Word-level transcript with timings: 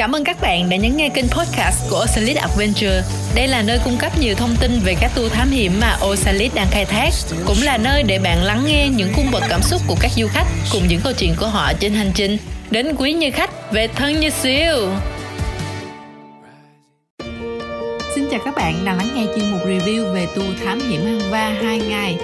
Cảm 0.00 0.12
ơn 0.12 0.24
các 0.24 0.40
bạn 0.40 0.68
đã 0.70 0.76
nhấn 0.76 0.96
nghe 0.96 1.08
kênh 1.08 1.28
podcast 1.28 1.90
của 1.90 2.00
Osalit 2.04 2.36
Adventure. 2.36 3.02
Đây 3.34 3.48
là 3.48 3.62
nơi 3.62 3.78
cung 3.84 3.96
cấp 3.98 4.12
nhiều 4.20 4.34
thông 4.34 4.56
tin 4.60 4.70
về 4.84 4.94
các 5.00 5.10
tour 5.14 5.32
thám 5.32 5.50
hiểm 5.50 5.72
mà 5.80 5.96
Osalit 6.06 6.54
đang 6.54 6.66
khai 6.70 6.84
thác, 6.84 7.10
cũng 7.46 7.56
là 7.62 7.78
nơi 7.78 8.02
để 8.02 8.18
bạn 8.18 8.42
lắng 8.42 8.62
nghe 8.66 8.88
những 8.88 9.12
cung 9.16 9.30
bậc 9.32 9.42
cảm 9.48 9.62
xúc 9.62 9.80
của 9.86 9.96
các 10.00 10.10
du 10.16 10.26
khách 10.26 10.46
cùng 10.72 10.82
những 10.88 11.00
câu 11.04 11.12
chuyện 11.12 11.34
của 11.40 11.46
họ 11.46 11.72
trên 11.80 11.92
hành 11.92 12.10
trình 12.14 12.36
đến 12.70 12.94
quý 12.98 13.12
như 13.12 13.30
khách 13.30 13.72
về 13.72 13.88
thân 13.88 14.20
như 14.20 14.30
siêu. 14.30 14.88
Xin 18.14 18.28
chào 18.30 18.40
các 18.44 18.54
bạn 18.56 18.84
đang 18.84 18.96
lắng 18.96 19.08
nghe 19.14 19.26
chuyên 19.36 19.50
mục 19.50 19.60
review 19.66 20.14
về 20.14 20.26
tour 20.34 20.48
thám 20.64 20.80
hiểm 20.90 21.04
Hang 21.04 21.30
Va 21.30 21.56
2 21.62 21.78
ngày. 21.78 22.16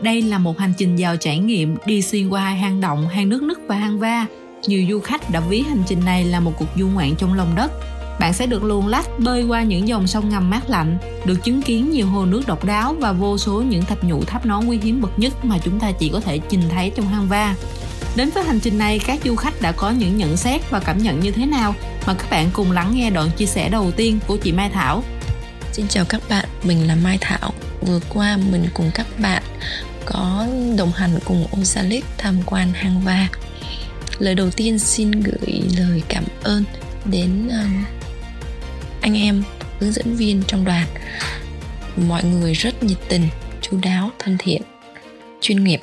Đây 0.00 0.22
là 0.22 0.38
một 0.38 0.58
hành 0.58 0.72
trình 0.78 0.96
giàu 0.96 1.16
trải 1.16 1.38
nghiệm 1.38 1.76
đi 1.86 2.02
xuyên 2.02 2.28
qua 2.28 2.40
hai 2.40 2.56
hang 2.56 2.80
động, 2.80 3.08
hang 3.08 3.28
nước 3.28 3.42
nứt 3.42 3.58
và 3.66 3.76
hang 3.76 3.98
va 3.98 4.26
nhiều 4.66 4.86
du 4.90 5.00
khách 5.00 5.30
đã 5.30 5.40
ví 5.40 5.62
hành 5.62 5.82
trình 5.86 6.04
này 6.04 6.24
là 6.24 6.40
một 6.40 6.52
cuộc 6.58 6.68
du 6.76 6.88
ngoạn 6.88 7.14
trong 7.18 7.34
lòng 7.34 7.54
đất. 7.54 7.72
Bạn 8.20 8.32
sẽ 8.32 8.46
được 8.46 8.64
luồn 8.64 8.86
lách 8.86 9.18
bơi 9.18 9.44
qua 9.44 9.62
những 9.62 9.88
dòng 9.88 10.06
sông 10.06 10.28
ngầm 10.28 10.50
mát 10.50 10.70
lạnh, 10.70 10.98
được 11.24 11.44
chứng 11.44 11.62
kiến 11.62 11.90
nhiều 11.90 12.06
hồ 12.06 12.26
nước 12.26 12.42
độc 12.46 12.64
đáo 12.64 12.94
và 13.00 13.12
vô 13.12 13.38
số 13.38 13.62
những 13.62 13.82
thạch 13.82 14.04
nhũ 14.04 14.24
tháp 14.24 14.46
nón 14.46 14.66
quý 14.66 14.78
hiếm 14.82 15.00
bậc 15.00 15.18
nhất 15.18 15.44
mà 15.44 15.58
chúng 15.58 15.80
ta 15.80 15.92
chỉ 15.92 16.08
có 16.08 16.20
thể 16.20 16.40
nhìn 16.50 16.60
thấy 16.68 16.90
trong 16.96 17.08
hang 17.08 17.28
va. 17.28 17.54
Đến 18.16 18.30
với 18.30 18.44
hành 18.44 18.60
trình 18.60 18.78
này, 18.78 18.98
các 18.98 19.20
du 19.24 19.36
khách 19.36 19.62
đã 19.62 19.72
có 19.72 19.90
những 19.90 20.16
nhận 20.16 20.36
xét 20.36 20.70
và 20.70 20.80
cảm 20.80 20.98
nhận 20.98 21.20
như 21.20 21.30
thế 21.30 21.46
nào? 21.46 21.74
Mà 22.06 22.14
các 22.14 22.30
bạn 22.30 22.50
cùng 22.52 22.72
lắng 22.72 22.92
nghe 22.94 23.10
đoạn 23.10 23.30
chia 23.36 23.46
sẻ 23.46 23.68
đầu 23.68 23.90
tiên 23.90 24.18
của 24.26 24.36
chị 24.36 24.52
Mai 24.52 24.70
Thảo. 24.70 25.02
Xin 25.72 25.88
chào 25.88 26.04
các 26.04 26.20
bạn, 26.28 26.44
mình 26.64 26.86
là 26.86 26.94
Mai 26.94 27.18
Thảo. 27.20 27.52
Vừa 27.80 28.00
qua 28.08 28.38
mình 28.50 28.66
cùng 28.74 28.90
các 28.94 29.06
bạn 29.18 29.42
có 30.04 30.46
đồng 30.76 30.92
hành 30.92 31.18
cùng 31.24 31.46
Osalit 31.60 32.04
tham 32.18 32.38
quan 32.46 32.72
hang 32.72 33.00
va 33.00 33.28
lời 34.22 34.34
đầu 34.34 34.50
tiên 34.50 34.78
xin 34.78 35.10
gửi 35.10 35.62
lời 35.78 36.02
cảm 36.08 36.24
ơn 36.42 36.64
đến 37.04 37.48
um, 37.48 37.84
anh 39.00 39.18
em 39.18 39.42
hướng 39.78 39.92
dẫn 39.92 40.16
viên 40.16 40.42
trong 40.46 40.64
đoàn. 40.64 40.86
Mọi 41.96 42.24
người 42.24 42.52
rất 42.52 42.82
nhiệt 42.82 42.98
tình 43.08 43.28
chú 43.60 43.78
đáo, 43.82 44.10
thân 44.18 44.36
thiện, 44.38 44.62
chuyên 45.40 45.64
nghiệp, 45.64 45.80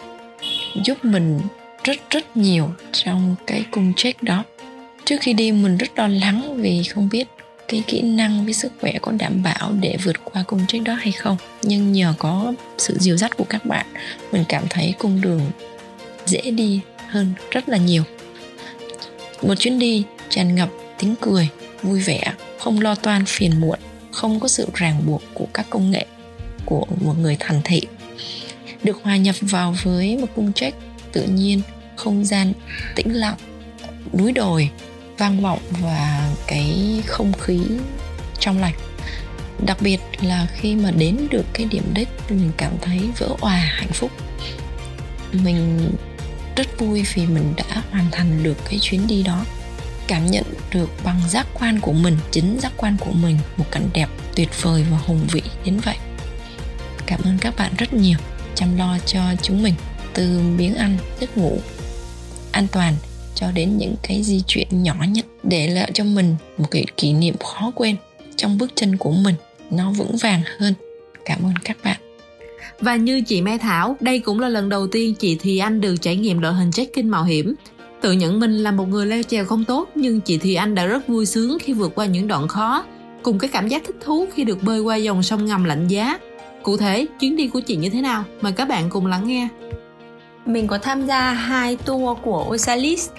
giúp 0.86 1.06
mình 1.06 1.40
rất 1.84 1.98
rất 2.10 2.38
nhiều 2.38 2.70
trong 2.92 3.36
cái 3.48 3.66
cung 3.72 3.94
check 3.94 4.24
đó. 4.24 4.44
Trước 5.06 5.18
khi 5.22 5.34
đi, 5.34 5.52
mình 5.52 5.78
rất 5.78 6.00
lo 6.00 6.08
lắng 6.08 6.58
vì 6.62 6.84
không 6.84 7.10
biết 7.10 7.28
cái 7.68 7.84
kỹ 7.88 8.02
năng 8.02 8.46
với 8.46 8.54
sức 8.54 8.72
khỏe 8.82 8.94
có 9.02 9.12
đảm 9.12 9.44
bảo 9.44 9.72
để 9.82 9.98
vượt 10.04 10.16
qua 10.24 10.44
cung 10.48 10.68
check 10.68 10.86
đó 10.86 10.94
hay 10.94 11.12
không. 11.12 11.38
Nhưng 11.62 11.92
nhờ 11.92 12.14
có 12.18 12.54
sự 12.78 12.98
dìu 13.00 13.18
dắt 13.18 13.38
của 13.38 13.46
các 13.50 13.66
bạn, 13.66 13.86
mình 14.32 14.44
cảm 14.50 14.64
thấy 14.70 14.94
cung 15.00 15.22
đường 15.22 15.42
dễ 16.26 16.52
đi 16.52 16.80
hơn 17.08 17.34
rất 17.52 17.70
là 17.70 17.78
nhiều 17.78 18.04
một 19.42 19.56
chuyến 19.56 19.80
đi 19.80 20.04
tràn 20.30 20.56
ngập 20.56 20.70
tiếng 21.00 21.16
cười, 21.22 21.50
vui 21.84 22.00
vẻ, 22.00 22.34
không 22.60 22.82
lo 22.82 22.96
toan 22.96 23.26
phiền 23.26 23.62
muộn, 23.62 23.80
không 24.12 24.40
có 24.40 24.48
sự 24.48 24.68
ràng 24.74 25.02
buộc 25.06 25.22
của 25.34 25.48
các 25.54 25.66
công 25.70 25.92
nghệ 25.92 26.06
của 26.66 26.86
một 27.02 27.14
người 27.20 27.38
thành 27.40 27.62
thị. 27.64 27.82
Được 28.84 29.04
hòa 29.04 29.18
nhập 29.18 29.36
vào 29.42 29.76
với 29.84 30.18
một 30.18 30.28
cung 30.36 30.54
trách 30.54 30.74
tự 31.12 31.24
nhiên, 31.24 31.62
không 31.96 32.26
gian 32.26 32.54
tĩnh 32.96 33.14
lặng, 33.14 33.38
núi 34.14 34.32
đồi, 34.32 34.70
vang 35.18 35.42
vọng 35.42 35.60
và 35.82 36.32
cái 36.48 37.02
không 37.06 37.34
khí 37.34 37.60
trong 38.40 38.60
lành 38.60 38.74
đặc 39.66 39.78
biệt 39.82 39.98
là 40.22 40.48
khi 40.56 40.76
mà 40.76 40.92
đến 40.92 41.28
được 41.32 41.46
cái 41.54 41.66
điểm 41.66 41.84
đích 41.94 42.08
mình 42.30 42.52
cảm 42.58 42.72
thấy 42.82 43.00
vỡ 43.18 43.28
òa 43.42 43.56
hạnh 43.56 43.92
phúc 43.94 44.12
mình 45.32 45.90
rất 46.60 46.80
vui 46.80 47.04
vì 47.14 47.26
mình 47.26 47.54
đã 47.58 47.84
hoàn 47.92 48.06
thành 48.12 48.44
được 48.44 48.58
cái 48.70 48.80
chuyến 48.82 49.08
đi 49.08 49.24
đó. 49.24 49.46
Cảm 50.08 50.32
nhận 50.32 50.44
được 50.74 50.90
bằng 51.04 51.22
giác 51.30 51.48
quan 51.54 51.80
của 51.80 51.94
mình, 51.94 52.18
chính 52.32 52.60
giác 52.60 52.74
quan 52.78 52.98
của 53.00 53.12
mình, 53.12 53.38
một 53.58 53.66
cảnh 53.72 53.90
đẹp 53.94 54.10
tuyệt 54.36 54.50
vời 54.62 54.86
và 54.92 54.98
hùng 54.98 55.28
vĩ 55.32 55.42
đến 55.66 55.80
vậy. 55.86 55.96
Cảm 57.06 57.20
ơn 57.24 57.38
các 57.42 57.56
bạn 57.58 57.72
rất 57.78 57.94
nhiều, 57.94 58.18
chăm 58.56 58.78
lo 58.78 58.98
cho 59.06 59.22
chúng 59.42 59.64
mình, 59.64 59.74
từ 60.14 60.40
miếng 60.40 60.76
ăn 60.76 60.98
giấc 61.20 61.38
ngủ 61.38 61.60
an 62.52 62.68
toàn 62.72 62.96
cho 63.36 63.52
đến 63.52 63.78
những 63.78 63.96
cái 64.04 64.24
di 64.24 64.42
chuyển 64.48 64.84
nhỏ 64.84 64.96
nhất 65.10 65.26
để 65.44 65.68
lại 65.68 65.92
cho 65.94 66.04
mình 66.04 66.36
một 66.58 66.68
cái 66.72 66.86
kỷ 66.98 67.14
niệm 67.14 67.36
khó 67.38 67.72
quên 67.76 67.96
trong 68.36 68.58
bước 68.58 68.72
chân 68.76 68.98
của 68.98 69.12
mình, 69.12 69.36
nó 69.72 69.92
vững 69.92 70.18
vàng 70.18 70.42
hơn. 70.58 70.74
Cảm 71.26 71.44
ơn 71.44 71.54
các 71.64 71.78
bạn 71.84 72.09
và 72.82 72.96
như 72.96 73.22
chị 73.22 73.42
Mai 73.42 73.58
Thảo, 73.58 73.98
đây 74.00 74.20
cũng 74.20 74.40
là 74.40 74.50
lần 74.50 74.70
đầu 74.70 74.88
tiên 74.88 75.16
chị 75.20 75.38
Thì 75.42 75.58
Anh 75.58 75.82
được 75.82 75.96
trải 76.02 76.16
nghiệm 76.16 76.42
đội 76.42 76.54
hình 76.54 76.72
check-in 76.72 77.10
mạo 77.10 77.24
hiểm. 77.24 77.56
Tự 78.02 78.12
nhận 78.12 78.40
mình 78.40 78.58
là 78.58 78.72
một 78.72 78.90
người 78.90 79.06
leo 79.06 79.24
trèo 79.24 79.46
không 79.46 79.66
tốt 79.66 79.90
nhưng 79.96 80.22
chị 80.22 80.38
Thì 80.38 80.56
Anh 80.56 80.76
đã 80.76 80.86
rất 80.86 81.08
vui 81.08 81.26
sướng 81.26 81.58
khi 81.60 81.74
vượt 81.74 81.92
qua 81.96 82.06
những 82.06 82.28
đoạn 82.28 82.48
khó, 82.48 82.86
cùng 83.24 83.40
cái 83.40 83.50
cảm 83.54 83.68
giác 83.68 83.84
thích 83.88 83.96
thú 84.02 84.26
khi 84.34 84.44
được 84.44 84.64
bơi 84.64 84.80
qua 84.80 84.96
dòng 84.96 85.24
sông 85.24 85.46
ngầm 85.46 85.64
lạnh 85.64 85.88
giá. 85.88 86.20
Cụ 86.64 86.78
thể, 86.78 87.06
chuyến 87.20 87.36
đi 87.36 87.48
của 87.48 87.60
chị 87.60 87.76
như 87.76 87.90
thế 87.90 88.02
nào? 88.02 88.24
Mời 88.42 88.52
các 88.52 88.68
bạn 88.68 88.90
cùng 88.90 89.06
lắng 89.06 89.28
nghe. 89.28 89.48
Mình 90.46 90.68
có 90.68 90.78
tham 90.78 91.06
gia 91.06 91.32
hai 91.32 91.76
tour 91.76 92.18
của 92.22 92.46
Osalis 92.50 93.10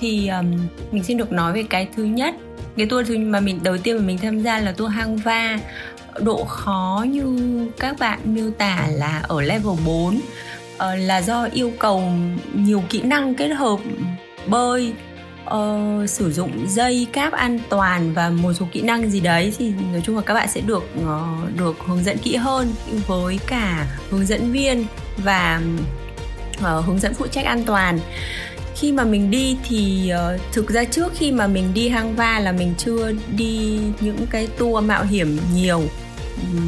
thì 0.00 0.28
um, 0.28 0.52
mình 0.92 1.04
xin 1.04 1.16
được 1.16 1.32
nói 1.32 1.52
về 1.52 1.62
cái 1.62 1.88
thứ 1.96 2.04
nhất 2.04 2.34
cái 2.78 2.86
tour 2.86 3.10
mà 3.18 3.40
mình 3.40 3.60
đầu 3.62 3.78
tiên 3.78 3.96
mà 3.96 4.02
mình 4.02 4.18
tham 4.18 4.42
gia 4.42 4.60
là 4.60 4.72
tour 4.72 4.92
hang 4.92 5.16
va. 5.16 5.58
Độ 6.20 6.44
khó 6.44 7.04
như 7.08 7.38
các 7.78 7.98
bạn 7.98 8.20
miêu 8.24 8.50
tả 8.50 8.88
là 8.90 9.22
ở 9.28 9.42
level 9.42 9.76
4 9.86 10.16
uh, 10.16 10.22
ờ, 10.78 10.94
là 10.94 11.22
do 11.22 11.48
yêu 11.52 11.72
cầu 11.78 12.12
nhiều 12.54 12.82
kỹ 12.88 13.02
năng 13.02 13.34
kết 13.34 13.48
hợp 13.48 13.78
bơi 14.46 14.92
uh, 15.44 16.10
sử 16.10 16.32
dụng 16.32 16.66
dây 16.68 17.06
cáp 17.12 17.32
an 17.32 17.58
toàn 17.68 18.12
và 18.14 18.30
một 18.30 18.52
số 18.52 18.66
kỹ 18.72 18.82
năng 18.82 19.10
gì 19.10 19.20
đấy. 19.20 19.52
Thì 19.58 19.72
nói 19.92 20.02
chung 20.04 20.16
là 20.16 20.22
các 20.22 20.34
bạn 20.34 20.48
sẽ 20.48 20.60
được 20.60 20.84
uh, 21.00 21.56
được 21.58 21.76
hướng 21.86 22.04
dẫn 22.04 22.18
kỹ 22.18 22.36
hơn 22.36 22.72
với 23.06 23.38
cả 23.46 23.86
hướng 24.10 24.26
dẫn 24.26 24.52
viên 24.52 24.84
và 25.16 25.60
uh, 26.58 26.84
hướng 26.84 26.98
dẫn 26.98 27.14
phụ 27.14 27.26
trách 27.26 27.44
an 27.44 27.64
toàn 27.64 27.98
khi 28.80 28.92
mà 28.92 29.04
mình 29.04 29.30
đi 29.30 29.56
thì 29.68 30.12
uh, 30.34 30.40
thực 30.52 30.68
ra 30.68 30.84
trước 30.84 31.12
khi 31.14 31.32
mà 31.32 31.46
mình 31.46 31.74
đi 31.74 31.88
hang 31.88 32.16
va 32.16 32.40
là 32.40 32.52
mình 32.52 32.74
chưa 32.78 33.12
đi 33.36 33.80
những 34.00 34.26
cái 34.30 34.46
tour 34.46 34.84
mạo 34.84 35.04
hiểm 35.04 35.38
nhiều 35.54 35.82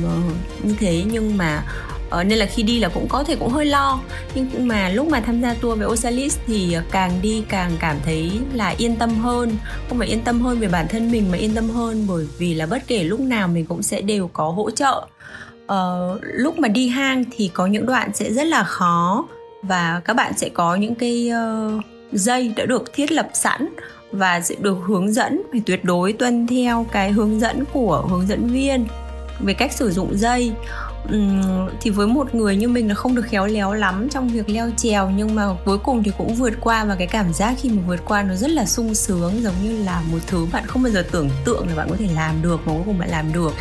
uh, 0.05 0.65
như 0.65 0.75
thế. 0.79 1.05
Nhưng 1.13 1.37
mà 1.37 1.63
uh, 2.07 2.27
nên 2.27 2.39
là 2.39 2.47
khi 2.47 2.63
đi 2.63 2.79
là 2.79 2.89
cũng 2.89 3.09
có 3.09 3.25
thể 3.25 3.37
cũng 3.37 3.49
hơi 3.49 3.65
lo. 3.65 4.01
Nhưng 4.35 4.69
mà 4.69 4.89
lúc 4.89 5.09
mà 5.09 5.21
tham 5.21 5.43
gia 5.43 5.55
tour 5.55 5.79
với 5.79 5.89
Osalis 5.89 6.39
thì 6.47 6.77
càng 6.91 7.19
đi 7.23 7.43
càng 7.49 7.73
cảm 7.81 7.97
thấy 8.05 8.31
là 8.55 8.75
yên 8.79 8.97
tâm 8.97 9.11
hơn. 9.11 9.57
Không 9.89 9.99
phải 9.99 10.09
yên 10.09 10.21
tâm 10.21 10.41
hơn 10.41 10.61
về 10.61 10.69
bản 10.69 10.87
thân 10.89 11.13
mình 11.13 11.31
mà 11.31 11.39
yên 11.39 11.55
tâm 11.55 11.69
hơn 11.69 12.05
bởi 12.09 12.27
vì 12.39 12.55
là 12.55 12.67
bất 12.67 12.87
kể 12.87 13.05
lúc 13.05 13.21
nào 13.21 13.49
mình 13.49 13.67
cũng 13.67 13.83
sẽ 13.83 14.01
đều 14.01 14.29
có 14.29 14.51
hỗ 14.51 14.71
trợ. 14.71 15.07
Uh, 15.65 16.21
lúc 16.23 16.59
mà 16.59 16.69
đi 16.69 16.89
hang 16.89 17.25
thì 17.37 17.51
có 17.55 17.67
những 17.67 17.87
đoạn 17.87 18.11
sẽ 18.15 18.33
rất 18.33 18.47
là 18.47 18.65
khó 18.65 19.25
và 19.63 20.01
các 20.05 20.17
bạn 20.17 20.33
sẽ 20.37 20.49
có 20.49 20.75
những 20.75 20.95
cái 20.95 21.31
uh, 21.77 21.85
dây 22.13 22.53
đã 22.57 22.65
được 22.65 22.93
thiết 22.93 23.13
lập 23.13 23.29
sẵn 23.35 23.69
và 24.13 24.41
sẽ 24.41 24.55
được 24.61 24.79
hướng 24.87 25.13
dẫn 25.13 25.43
phải 25.51 25.63
tuyệt 25.67 25.85
đối 25.85 26.13
tuân 26.13 26.47
theo 26.47 26.87
cái 26.93 27.13
hướng 27.13 27.41
dẫn 27.41 27.65
của 27.73 28.07
hướng 28.11 28.27
dẫn 28.27 28.49
viên. 28.49 28.87
Về 29.41 29.55
cách 29.55 29.73
sử 29.73 29.91
dụng 29.91 30.19
dây 30.19 30.53
uhm, 31.15 31.69
thì 31.81 31.91
với 31.91 32.07
một 32.07 32.35
người 32.35 32.57
như 32.57 32.69
mình 32.69 32.89
là 32.89 32.95
không 32.95 33.15
được 33.15 33.25
khéo 33.27 33.47
léo 33.47 33.73
lắm 33.73 34.09
trong 34.11 34.29
việc 34.29 34.49
leo 34.49 34.71
trèo 34.77 35.11
nhưng 35.11 35.35
mà 35.35 35.49
cuối 35.65 35.79
cùng 35.79 36.03
thì 36.03 36.13
cũng 36.19 36.35
vượt 36.35 36.53
qua 36.61 36.85
và 36.85 36.95
cái 36.95 37.07
cảm 37.07 37.33
giác 37.33 37.55
khi 37.61 37.69
mà 37.69 37.83
vượt 37.87 38.01
qua 38.05 38.23
nó 38.23 38.35
rất 38.35 38.51
là 38.51 38.65
sung 38.65 38.95
sướng 38.95 39.43
giống 39.43 39.55
như 39.63 39.85
là 39.85 40.03
một 40.13 40.19
thứ 40.27 40.47
bạn 40.53 40.67
không 40.67 40.83
bao 40.83 40.93
giờ 40.93 41.07
tưởng 41.11 41.31
tượng 41.45 41.69
là 41.69 41.75
bạn 41.75 41.89
có 41.91 41.97
thể 41.99 42.09
làm 42.15 42.43
được 42.43 42.61
mà 42.67 42.73
cuối 42.73 42.83
cùng 42.87 42.99
bạn 42.99 43.09
làm 43.09 43.33
được. 43.33 43.53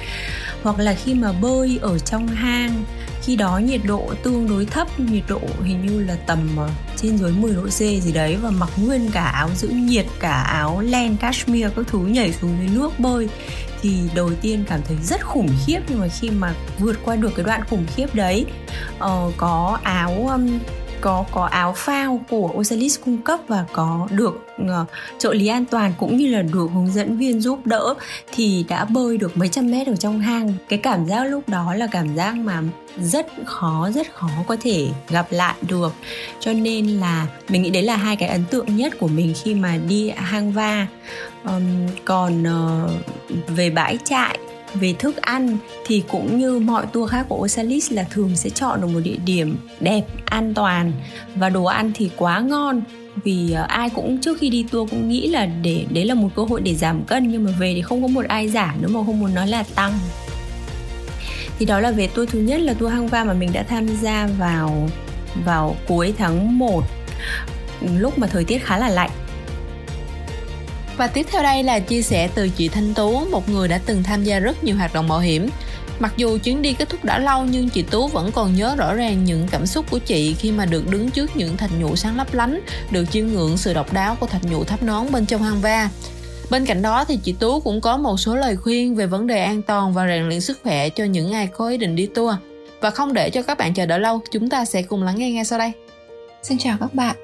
Hoặc 0.63 0.79
là 0.79 0.93
khi 0.93 1.13
mà 1.13 1.31
bơi 1.31 1.79
ở 1.81 1.99
trong 1.99 2.27
hang 2.27 2.83
khi 3.29 3.35
đó 3.35 3.57
nhiệt 3.57 3.81
độ 3.83 4.13
tương 4.23 4.49
đối 4.49 4.65
thấp 4.65 4.99
nhiệt 4.99 5.23
độ 5.27 5.41
hình 5.63 5.85
như 5.85 6.03
là 6.03 6.15
tầm 6.15 6.57
ờ, 6.57 6.69
trên 6.95 7.17
dưới 7.17 7.31
10 7.31 7.55
độ 7.55 7.65
C 7.65 7.77
gì 7.77 8.11
đấy 8.13 8.37
và 8.41 8.49
mặc 8.49 8.69
nguyên 8.77 9.09
cả 9.13 9.23
áo 9.23 9.49
giữ 9.55 9.67
nhiệt 9.67 10.05
cả 10.19 10.33
áo 10.33 10.81
len 10.81 11.17
cashmere 11.17 11.69
các 11.75 11.85
thứ 11.87 11.99
nhảy 11.99 12.33
xuống 12.33 12.57
dưới 12.59 12.69
nước 12.75 12.99
bơi 12.99 13.29
thì 13.81 13.97
đầu 14.15 14.29
tiên 14.41 14.63
cảm 14.69 14.79
thấy 14.87 14.97
rất 15.03 15.25
khủng 15.25 15.49
khiếp. 15.65 15.79
Nhưng 15.89 15.99
mà 15.99 16.07
khi 16.07 16.29
mà 16.29 16.53
vượt 16.79 16.97
qua 17.03 17.15
được 17.15 17.31
cái 17.35 17.45
đoạn 17.45 17.61
khủng 17.69 17.85
khiếp 17.95 18.15
đấy 18.15 18.45
uh, 18.95 19.33
có 19.37 19.79
áo 19.83 20.27
um, 20.31 20.59
có 21.01 21.25
có 21.31 21.45
áo 21.45 21.73
phao 21.77 22.21
của 22.29 22.51
Osalis 22.55 22.99
cung 23.05 23.17
cấp 23.17 23.39
và 23.47 23.65
có 23.73 24.07
được 24.11 24.47
uh, 24.61 24.67
trợ 25.19 25.33
lý 25.33 25.47
an 25.47 25.65
toàn 25.65 25.93
cũng 25.97 26.17
như 26.17 26.27
là 26.27 26.41
được 26.41 26.69
hướng 26.73 26.93
dẫn 26.93 27.17
viên 27.17 27.41
giúp 27.41 27.65
đỡ 27.65 27.93
thì 28.31 28.65
đã 28.69 28.85
bơi 28.85 29.17
được 29.17 29.37
mấy 29.37 29.47
trăm 29.47 29.71
mét 29.71 29.87
ở 29.87 29.95
trong 29.95 30.19
hang. 30.19 30.53
Cái 30.69 30.79
cảm 30.79 31.05
giác 31.05 31.23
lúc 31.23 31.49
đó 31.49 31.73
là 31.73 31.87
cảm 31.91 32.15
giác 32.15 32.35
mà 32.35 32.61
rất 32.97 33.27
khó 33.45 33.89
rất 33.95 34.13
khó 34.13 34.29
có 34.47 34.57
thể 34.61 34.87
gặp 35.09 35.27
lại 35.29 35.55
được. 35.61 35.93
Cho 36.39 36.53
nên 36.53 36.87
là 36.87 37.27
mình 37.49 37.61
nghĩ 37.61 37.69
đấy 37.69 37.83
là 37.83 37.95
hai 37.95 38.15
cái 38.15 38.29
ấn 38.29 38.45
tượng 38.45 38.75
nhất 38.75 38.93
của 38.99 39.07
mình 39.07 39.33
khi 39.43 39.55
mà 39.55 39.77
đi 39.87 40.09
hang 40.09 40.51
va. 40.51 40.87
Um, 41.43 41.87
còn 42.05 42.43
uh, 42.43 42.91
về 43.47 43.69
bãi 43.69 43.97
trại 44.03 44.39
về 44.73 44.93
thức 44.99 45.17
ăn 45.21 45.57
thì 45.85 46.03
cũng 46.07 46.39
như 46.39 46.59
mọi 46.59 46.85
tour 46.85 47.11
khác 47.11 47.25
của 47.29 47.35
Osalis 47.35 47.91
là 47.91 48.03
thường 48.03 48.35
sẽ 48.35 48.49
chọn 48.49 48.81
được 48.81 48.87
một 48.87 48.99
địa 49.03 49.17
điểm 49.25 49.57
đẹp, 49.79 50.01
an 50.25 50.53
toàn. 50.53 50.91
Và 51.35 51.49
đồ 51.49 51.63
ăn 51.63 51.91
thì 51.95 52.09
quá 52.17 52.39
ngon 52.39 52.81
vì 53.23 53.51
ờ, 53.51 53.61
ai 53.61 53.89
cũng 53.89 54.17
trước 54.21 54.37
khi 54.39 54.49
đi 54.49 54.65
tour 54.71 54.89
cũng 54.89 55.09
nghĩ 55.09 55.27
là 55.27 55.45
để 55.45 55.85
đấy 55.89 56.05
là 56.05 56.13
một 56.13 56.29
cơ 56.35 56.43
hội 56.43 56.61
để 56.61 56.75
giảm 56.75 57.03
cân 57.03 57.31
nhưng 57.31 57.43
mà 57.43 57.51
về 57.59 57.73
thì 57.73 57.81
không 57.81 58.01
có 58.01 58.07
một 58.07 58.25
ai 58.25 58.49
giảm 58.49 58.81
nữa 58.81 58.87
mà 58.91 58.99
không 59.05 59.19
muốn 59.19 59.33
nói 59.33 59.47
là 59.47 59.63
tăng. 59.75 59.93
Thì 61.59 61.65
đó 61.65 61.79
là 61.79 61.91
về 61.91 62.07
tour 62.07 62.29
thứ 62.29 62.39
nhất 62.39 62.61
là 62.61 62.73
tour 62.73 62.91
hang 62.91 63.07
va 63.07 63.23
mà 63.23 63.33
mình 63.33 63.49
đã 63.53 63.63
tham 63.63 63.87
gia 64.01 64.29
vào 64.37 64.89
vào 65.45 65.75
cuối 65.87 66.13
tháng 66.17 66.57
1 66.57 66.83
lúc 67.97 68.19
mà 68.19 68.27
thời 68.27 68.43
tiết 68.43 68.57
khá 68.63 68.77
là 68.77 68.89
lạnh 68.89 69.09
và 70.99 71.07
tiếp 71.07 71.25
theo 71.31 71.43
đây 71.43 71.63
là 71.63 71.79
chia 71.79 72.01
sẻ 72.01 72.29
từ 72.35 72.49
chị 72.49 72.67
Thanh 72.67 72.93
Tú, 72.93 73.25
một 73.31 73.49
người 73.49 73.67
đã 73.67 73.79
từng 73.85 74.03
tham 74.03 74.23
gia 74.23 74.39
rất 74.39 74.63
nhiều 74.63 74.75
hoạt 74.75 74.93
động 74.93 75.07
mạo 75.07 75.19
hiểm. 75.19 75.49
Mặc 75.99 76.13
dù 76.17 76.37
chuyến 76.37 76.61
đi 76.61 76.73
kết 76.73 76.89
thúc 76.89 77.05
đã 77.05 77.19
lâu 77.19 77.45
nhưng 77.45 77.69
chị 77.69 77.81
Tú 77.81 78.07
vẫn 78.07 78.31
còn 78.31 78.55
nhớ 78.55 78.75
rõ 78.75 78.93
ràng 78.93 79.23
những 79.25 79.47
cảm 79.51 79.65
xúc 79.65 79.85
của 79.91 79.99
chị 79.99 80.33
khi 80.33 80.51
mà 80.51 80.65
được 80.65 80.87
đứng 80.89 81.09
trước 81.11 81.37
những 81.37 81.57
thạch 81.57 81.69
nhũ 81.79 81.95
sáng 81.95 82.17
lấp 82.17 82.33
lánh, 82.33 82.61
được 82.91 83.05
chiêm 83.11 83.27
ngưỡng 83.27 83.57
sự 83.57 83.73
độc 83.73 83.93
đáo 83.93 84.15
của 84.19 84.25
thạch 84.25 84.43
nhũ 84.43 84.63
tháp 84.63 84.83
nón 84.83 85.11
bên 85.11 85.25
trong 85.25 85.43
hang 85.43 85.61
va. 85.61 85.89
Bên 86.51 86.65
cạnh 86.65 86.81
đó 86.81 87.05
thì 87.05 87.19
chị 87.23 87.35
Tú 87.39 87.59
cũng 87.59 87.81
có 87.81 87.97
một 87.97 88.17
số 88.17 88.35
lời 88.35 88.55
khuyên 88.55 88.95
về 88.95 89.05
vấn 89.05 89.27
đề 89.27 89.43
an 89.43 89.61
toàn 89.61 89.93
và 89.93 90.07
rèn 90.07 90.27
luyện 90.27 90.41
sức 90.41 90.59
khỏe 90.63 90.89
cho 90.89 91.03
những 91.03 91.33
ai 91.33 91.47
có 91.47 91.67
ý 91.67 91.77
định 91.77 91.95
đi 91.95 92.05
tour. 92.05 92.35
Và 92.81 92.89
không 92.89 93.13
để 93.13 93.29
cho 93.29 93.41
các 93.41 93.57
bạn 93.57 93.73
chờ 93.73 93.85
đợi 93.85 93.99
lâu, 93.99 94.21
chúng 94.31 94.49
ta 94.49 94.65
sẽ 94.65 94.81
cùng 94.81 95.03
lắng 95.03 95.15
nghe 95.17 95.31
ngay 95.31 95.45
sau 95.45 95.59
đây. 95.59 95.71
Xin 96.43 96.57
chào 96.57 96.77
các 96.79 96.93
bạn, 96.93 97.15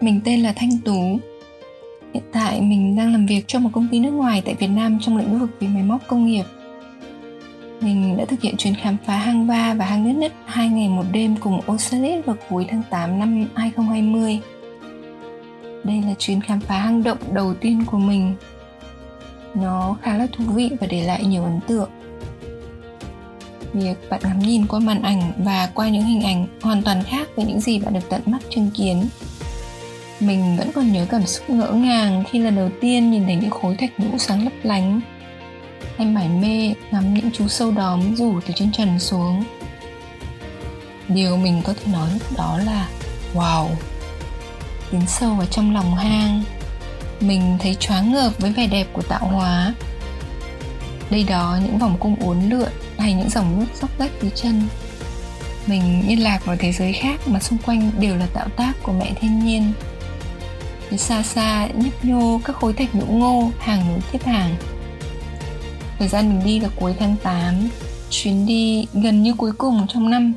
mình 0.00 0.20
tên 0.24 0.42
là 0.42 0.52
Thanh 0.56 0.78
Tú. 0.84 1.18
Hiện 2.14 2.22
tại 2.32 2.60
mình 2.60 2.96
đang 2.96 3.12
làm 3.12 3.26
việc 3.26 3.44
cho 3.46 3.58
một 3.58 3.70
công 3.72 3.88
ty 3.90 3.98
nước 3.98 4.10
ngoài 4.10 4.42
tại 4.44 4.54
Việt 4.54 4.66
Nam 4.66 4.98
trong 5.00 5.16
lĩnh 5.16 5.38
vực 5.38 5.50
về 5.60 5.68
máy 5.68 5.82
móc 5.82 6.06
công 6.06 6.26
nghiệp. 6.26 6.44
Mình 7.80 8.16
đã 8.16 8.24
thực 8.24 8.40
hiện 8.40 8.56
chuyến 8.56 8.74
khám 8.74 8.96
phá 9.06 9.16
hang 9.16 9.46
ba 9.46 9.74
và 9.74 9.84
hang 9.84 10.04
Nước 10.04 10.12
Nứt 10.16 10.32
hai 10.46 10.68
ngày 10.68 10.88
một 10.88 11.04
đêm 11.12 11.36
cùng 11.36 11.60
Osalit 11.72 12.26
vào 12.26 12.36
cuối 12.48 12.66
tháng 12.68 12.82
8 12.90 13.18
năm 13.18 13.46
2020. 13.54 14.40
Đây 15.84 16.02
là 16.06 16.14
chuyến 16.18 16.40
khám 16.40 16.60
phá 16.60 16.78
hang 16.78 17.02
động 17.02 17.18
đầu 17.32 17.54
tiên 17.54 17.84
của 17.86 17.98
mình. 17.98 18.34
Nó 19.54 19.96
khá 20.02 20.16
là 20.16 20.26
thú 20.32 20.44
vị 20.44 20.70
và 20.80 20.86
để 20.86 21.02
lại 21.02 21.24
nhiều 21.24 21.44
ấn 21.44 21.60
tượng. 21.66 21.90
Việc 23.72 24.10
bạn 24.10 24.20
ngắm 24.24 24.38
nhìn 24.38 24.66
qua 24.66 24.80
màn 24.80 25.02
ảnh 25.02 25.32
và 25.38 25.70
qua 25.74 25.88
những 25.88 26.04
hình 26.04 26.22
ảnh 26.22 26.46
hoàn 26.62 26.82
toàn 26.82 27.02
khác 27.02 27.28
với 27.36 27.44
những 27.44 27.60
gì 27.60 27.78
bạn 27.78 27.94
được 27.94 28.08
tận 28.08 28.20
mắt 28.26 28.38
chứng 28.50 28.70
kiến 28.74 29.04
mình 30.26 30.56
vẫn 30.56 30.70
còn 30.74 30.92
nhớ 30.92 31.06
cảm 31.10 31.26
xúc 31.26 31.50
ngỡ 31.50 31.72
ngàng 31.72 32.24
khi 32.30 32.38
lần 32.38 32.56
đầu 32.56 32.70
tiên 32.80 33.10
nhìn 33.10 33.24
thấy 33.24 33.36
những 33.36 33.50
khối 33.50 33.76
thạch 33.76 34.00
nhũ 34.00 34.18
sáng 34.18 34.44
lấp 34.44 34.52
lánh. 34.62 35.00
Em 35.96 36.14
mải 36.14 36.28
mê 36.28 36.74
ngắm 36.90 37.14
những 37.14 37.30
chú 37.32 37.48
sâu 37.48 37.70
đóm 37.70 38.16
rủ 38.16 38.40
từ 38.46 38.54
trên 38.56 38.72
trần 38.72 38.98
xuống. 38.98 39.44
Điều 41.08 41.36
mình 41.36 41.62
có 41.64 41.74
thể 41.74 41.92
nói 41.92 42.10
lúc 42.12 42.36
đó 42.36 42.60
là, 42.64 42.88
wow! 43.34 43.68
Tiến 44.90 45.00
sâu 45.06 45.34
vào 45.34 45.46
trong 45.46 45.74
lòng 45.74 45.94
hang, 45.94 46.42
mình 47.20 47.58
thấy 47.60 47.74
choáng 47.74 48.12
ngợp 48.12 48.38
với 48.38 48.52
vẻ 48.52 48.66
đẹp 48.66 48.86
của 48.92 49.02
tạo 49.02 49.26
hóa. 49.26 49.74
Đây 51.10 51.24
đó 51.28 51.58
những 51.64 51.78
vòng 51.78 51.96
cung 52.00 52.16
uốn 52.16 52.48
lượn 52.48 52.70
hay 52.98 53.14
những 53.14 53.30
dòng 53.30 53.60
nước 53.60 53.66
dốc 53.80 53.98
rách 53.98 54.10
dưới 54.22 54.30
chân. 54.34 54.62
Mình 55.66 56.04
như 56.08 56.16
lạc 56.16 56.46
vào 56.46 56.56
thế 56.58 56.72
giới 56.72 56.92
khác 56.92 57.28
mà 57.28 57.40
xung 57.40 57.58
quanh 57.58 57.90
đều 57.98 58.16
là 58.16 58.26
tạo 58.26 58.48
tác 58.48 58.72
của 58.82 58.92
mẹ 58.92 59.12
thiên 59.20 59.44
nhiên 59.44 59.72
phía 60.92 60.98
xa 60.98 61.22
xa 61.22 61.68
nhấp 61.74 62.04
nhô 62.04 62.40
các 62.44 62.56
khối 62.56 62.72
thạch 62.72 62.94
nhũ 62.94 63.06
ngô 63.06 63.50
hàng 63.58 63.88
nối 63.88 63.98
tiếp 64.12 64.22
hàng. 64.24 64.54
Thời 65.98 66.08
gian 66.08 66.28
mình 66.28 66.46
đi 66.46 66.60
là 66.60 66.68
cuối 66.80 66.94
tháng 66.98 67.16
8 67.22 67.68
chuyến 68.10 68.46
đi 68.46 68.86
gần 68.92 69.22
như 69.22 69.34
cuối 69.34 69.52
cùng 69.58 69.86
trong 69.88 70.10
năm. 70.10 70.34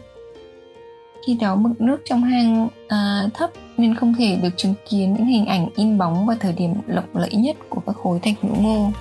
Khi 1.27 1.37
đó 1.41 1.55
mực 1.55 1.81
nước 1.81 2.01
trong 2.05 2.23
hang 2.23 2.67
à, 2.87 3.23
thấp 3.33 3.49
nên 3.77 3.95
không 3.95 4.13
thể 4.13 4.35
được 4.35 4.49
chứng 4.57 4.73
kiến 4.89 5.13
những 5.13 5.25
hình 5.25 5.45
ảnh 5.45 5.67
in 5.75 5.97
bóng 5.97 6.25
vào 6.25 6.37
thời 6.39 6.53
điểm 6.53 6.73
lộng 6.87 7.09
lẫy 7.13 7.33
nhất 7.33 7.57
của 7.69 7.81
các 7.85 7.95
khối 8.03 8.19
thạch 8.19 8.43
nhũ 8.43 8.55
ngô. 8.61 8.91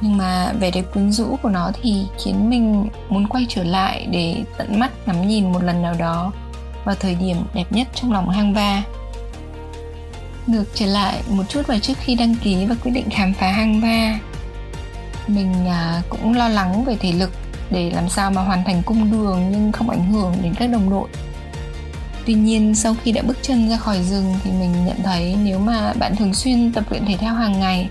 Nhưng 0.00 0.16
mà 0.16 0.52
vẻ 0.60 0.70
đẹp 0.70 0.84
quyến 0.92 1.12
rũ 1.12 1.36
của 1.42 1.48
nó 1.48 1.70
thì 1.82 2.06
khiến 2.24 2.50
mình 2.50 2.88
muốn 3.08 3.26
quay 3.26 3.46
trở 3.48 3.64
lại 3.64 4.06
để 4.10 4.44
tận 4.58 4.78
mắt 4.78 4.90
ngắm 5.06 5.28
nhìn 5.28 5.52
một 5.52 5.62
lần 5.62 5.82
nào 5.82 5.94
đó 5.98 6.32
vào 6.84 6.94
thời 6.94 7.14
điểm 7.14 7.36
đẹp 7.54 7.66
nhất 7.70 7.88
trong 7.94 8.12
lòng 8.12 8.28
hang 8.28 8.54
va 8.54 8.82
ngược 10.46 10.64
trở 10.74 10.86
lại 10.86 11.22
một 11.28 11.42
chút 11.48 11.66
vào 11.66 11.78
trước 11.78 11.94
khi 12.00 12.14
đăng 12.14 12.34
ký 12.34 12.66
và 12.66 12.74
quyết 12.82 12.90
định 12.90 13.10
khám 13.10 13.32
phá 13.32 13.52
hang 13.52 13.80
va. 13.80 14.18
Mình 15.26 15.68
à, 15.68 16.02
cũng 16.08 16.36
lo 16.36 16.48
lắng 16.48 16.84
về 16.84 16.96
thể 16.96 17.12
lực 17.12 17.30
để 17.70 17.90
làm 17.94 18.08
sao 18.08 18.30
mà 18.30 18.42
hoàn 18.42 18.64
thành 18.64 18.82
cung 18.82 19.10
đường 19.10 19.48
nhưng 19.50 19.72
không 19.72 19.90
ảnh 19.90 20.12
hưởng 20.12 20.36
đến 20.42 20.54
các 20.54 20.66
đồng 20.66 20.90
đội. 20.90 21.08
Tuy 22.26 22.34
nhiên 22.34 22.74
sau 22.74 22.96
khi 23.02 23.12
đã 23.12 23.22
bước 23.22 23.38
chân 23.42 23.70
ra 23.70 23.76
khỏi 23.76 24.02
rừng 24.02 24.34
thì 24.44 24.50
mình 24.50 24.84
nhận 24.86 25.02
thấy 25.04 25.36
nếu 25.42 25.58
mà 25.58 25.92
bạn 25.92 26.16
thường 26.16 26.34
xuyên 26.34 26.72
tập 26.72 26.84
luyện 26.90 27.06
thể 27.06 27.16
thao 27.16 27.34
hàng 27.34 27.60
ngày 27.60 27.88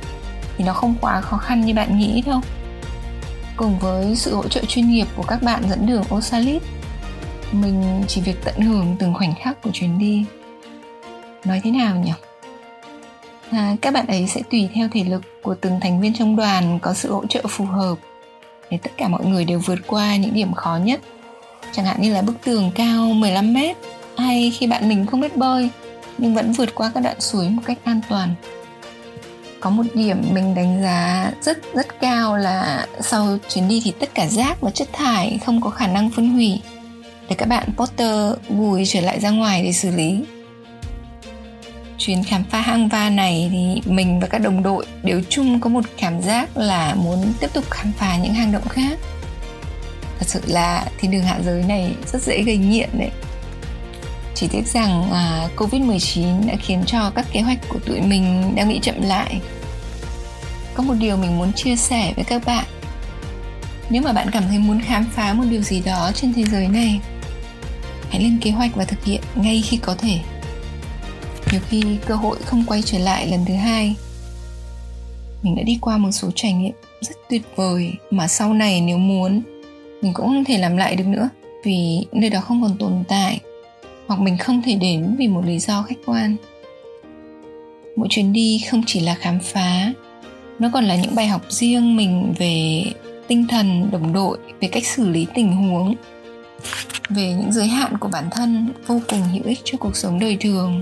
thì 0.57 0.63
nó 0.63 0.73
không 0.73 0.95
quá 1.01 1.21
khó 1.21 1.37
khăn 1.37 1.61
như 1.61 1.73
bạn 1.73 1.97
nghĩ 1.97 2.21
đâu. 2.21 2.41
Cùng 3.55 3.79
với 3.79 4.15
sự 4.15 4.35
hỗ 4.35 4.47
trợ 4.47 4.61
chuyên 4.67 4.89
nghiệp 4.89 5.07
của 5.15 5.23
các 5.23 5.43
bạn 5.43 5.63
dẫn 5.69 5.85
đường 5.85 6.03
Osalit 6.15 6.61
mình 7.51 8.03
chỉ 8.07 8.21
việc 8.21 8.43
tận 8.43 8.55
hưởng 8.61 8.95
từng 8.99 9.13
khoảnh 9.13 9.33
khắc 9.35 9.61
của 9.61 9.69
chuyến 9.73 9.99
đi. 9.99 10.25
Nói 11.45 11.61
thế 11.63 11.71
nào 11.71 11.95
nhỉ? 11.95 12.11
À, 13.53 13.75
các 13.81 13.93
bạn 13.93 14.07
ấy 14.07 14.27
sẽ 14.27 14.41
tùy 14.51 14.69
theo 14.73 14.87
thể 14.91 15.03
lực 15.03 15.21
của 15.41 15.55
từng 15.55 15.79
thành 15.81 16.01
viên 16.01 16.13
trong 16.13 16.35
đoàn 16.35 16.79
có 16.81 16.93
sự 16.93 17.11
hỗ 17.11 17.25
trợ 17.25 17.41
phù 17.49 17.65
hợp 17.65 17.95
để 18.69 18.77
tất 18.83 18.91
cả 18.97 19.07
mọi 19.07 19.25
người 19.25 19.45
đều 19.45 19.59
vượt 19.59 19.79
qua 19.87 20.15
những 20.15 20.33
điểm 20.33 20.53
khó 20.53 20.79
nhất. 20.83 21.01
Chẳng 21.71 21.85
hạn 21.85 22.01
như 22.01 22.13
là 22.13 22.21
bức 22.21 22.33
tường 22.43 22.71
cao 22.75 23.05
15 23.05 23.53
mét 23.53 23.77
hay 24.17 24.51
khi 24.57 24.67
bạn 24.67 24.89
mình 24.89 25.05
không 25.05 25.21
biết 25.21 25.37
bơi 25.37 25.69
nhưng 26.17 26.35
vẫn 26.35 26.51
vượt 26.51 26.75
qua 26.75 26.91
các 26.93 27.03
đoạn 27.03 27.21
suối 27.21 27.49
một 27.49 27.61
cách 27.65 27.77
an 27.83 28.01
toàn. 28.09 28.35
Có 29.59 29.69
một 29.69 29.83
điểm 29.93 30.17
mình 30.33 30.55
đánh 30.55 30.83
giá 30.83 31.31
rất 31.41 31.57
rất 31.73 31.99
cao 32.01 32.37
là 32.37 32.87
sau 33.01 33.37
chuyến 33.49 33.67
đi 33.67 33.81
thì 33.83 33.93
tất 33.99 34.09
cả 34.15 34.27
rác 34.27 34.61
và 34.61 34.71
chất 34.71 34.87
thải 34.93 35.39
không 35.45 35.61
có 35.61 35.69
khả 35.69 35.87
năng 35.87 36.09
phân 36.09 36.29
hủy. 36.29 36.61
Để 37.29 37.35
các 37.35 37.49
bạn 37.49 37.69
Potter 37.77 38.33
vùi 38.49 38.85
trở 38.85 39.01
lại 39.01 39.19
ra 39.19 39.29
ngoài 39.29 39.63
để 39.63 39.71
xử 39.71 39.91
lý 39.91 40.23
chuyến 41.97 42.23
khám 42.23 42.43
phá 42.43 42.61
hang 42.61 42.87
va 42.87 43.09
này 43.09 43.49
thì 43.51 43.91
mình 43.91 44.19
và 44.19 44.27
các 44.27 44.37
đồng 44.37 44.63
đội 44.63 44.85
đều 45.03 45.21
chung 45.29 45.59
có 45.59 45.69
một 45.69 45.83
cảm 45.97 46.21
giác 46.21 46.57
là 46.57 46.95
muốn 46.95 47.33
tiếp 47.39 47.49
tục 47.53 47.71
khám 47.71 47.91
phá 47.91 48.17
những 48.17 48.33
hang 48.33 48.51
động 48.51 48.67
khác 48.69 48.99
thật 50.19 50.25
sự 50.27 50.41
là 50.47 50.85
thiên 50.99 51.11
đường 51.11 51.23
hạ 51.23 51.39
giới 51.45 51.63
này 51.63 51.91
rất 52.13 52.21
dễ 52.21 52.43
gây 52.43 52.57
nghiện 52.57 52.89
đấy 52.93 53.11
chỉ 54.35 54.47
tiếc 54.47 54.67
rằng 54.67 55.11
à, 55.11 55.47
Covid-19 55.57 56.47
đã 56.47 56.55
khiến 56.61 56.83
cho 56.85 57.11
các 57.15 57.25
kế 57.31 57.41
hoạch 57.41 57.59
của 57.69 57.79
tụi 57.79 58.01
mình 58.01 58.55
đang 58.55 58.69
bị 58.69 58.79
chậm 58.81 59.01
lại. 59.01 59.41
Có 60.73 60.83
một 60.83 60.93
điều 60.99 61.17
mình 61.17 61.37
muốn 61.37 61.53
chia 61.53 61.75
sẻ 61.75 62.13
với 62.15 62.25
các 62.25 62.45
bạn. 62.45 62.65
Nếu 63.89 64.01
mà 64.01 64.13
bạn 64.13 64.31
cảm 64.31 64.43
thấy 64.47 64.57
muốn 64.57 64.81
khám 64.81 65.05
phá 65.15 65.33
một 65.33 65.43
điều 65.49 65.61
gì 65.61 65.81
đó 65.85 66.11
trên 66.15 66.33
thế 66.33 66.43
giới 66.43 66.67
này, 66.67 66.99
hãy 68.09 68.21
lên 68.21 68.37
kế 68.41 68.51
hoạch 68.51 68.75
và 68.75 68.85
thực 68.85 69.03
hiện 69.05 69.21
ngay 69.35 69.61
khi 69.61 69.77
có 69.77 69.95
thể 69.95 70.19
nhiều 71.53 71.61
khi 71.69 71.83
cơ 72.05 72.15
hội 72.15 72.37
không 72.45 72.63
quay 72.67 72.81
trở 72.81 72.99
lại 72.99 73.27
lần 73.27 73.45
thứ 73.45 73.53
hai. 73.53 73.95
Mình 75.41 75.55
đã 75.55 75.63
đi 75.63 75.77
qua 75.81 75.97
một 75.97 76.11
số 76.11 76.29
trải 76.35 76.53
nghiệm 76.53 76.73
rất 77.01 77.15
tuyệt 77.29 77.41
vời 77.55 77.93
mà 78.11 78.27
sau 78.27 78.53
này 78.53 78.81
nếu 78.81 78.97
muốn, 78.97 79.41
mình 80.01 80.13
cũng 80.13 80.25
không 80.25 80.43
thể 80.45 80.57
làm 80.57 80.77
lại 80.77 80.95
được 80.95 81.07
nữa 81.07 81.29
vì 81.63 82.05
nơi 82.11 82.29
đó 82.29 82.39
không 82.39 82.61
còn 82.61 82.77
tồn 82.77 83.03
tại 83.07 83.39
hoặc 84.07 84.19
mình 84.19 84.37
không 84.37 84.61
thể 84.61 84.75
đến 84.75 85.15
vì 85.17 85.27
một 85.27 85.45
lý 85.45 85.59
do 85.59 85.83
khách 85.83 85.99
quan. 86.05 86.35
Mỗi 87.95 88.07
chuyến 88.09 88.33
đi 88.33 88.63
không 88.71 88.83
chỉ 88.87 88.99
là 88.99 89.15
khám 89.15 89.39
phá, 89.39 89.93
nó 90.59 90.69
còn 90.73 90.85
là 90.85 90.95
những 90.95 91.15
bài 91.15 91.27
học 91.27 91.41
riêng 91.49 91.95
mình 91.95 92.33
về 92.37 92.83
tinh 93.27 93.47
thần, 93.47 93.91
đồng 93.91 94.13
đội, 94.13 94.37
về 94.59 94.67
cách 94.67 94.85
xử 94.85 95.09
lý 95.09 95.27
tình 95.35 95.55
huống, 95.55 95.95
về 97.09 97.33
những 97.33 97.53
giới 97.53 97.67
hạn 97.67 97.97
của 97.97 98.07
bản 98.07 98.25
thân 98.31 98.67
vô 98.87 99.01
cùng 99.09 99.21
hữu 99.33 99.43
ích 99.43 99.59
cho 99.63 99.77
cuộc 99.77 99.95
sống 99.95 100.19
đời 100.19 100.37
thường. 100.39 100.81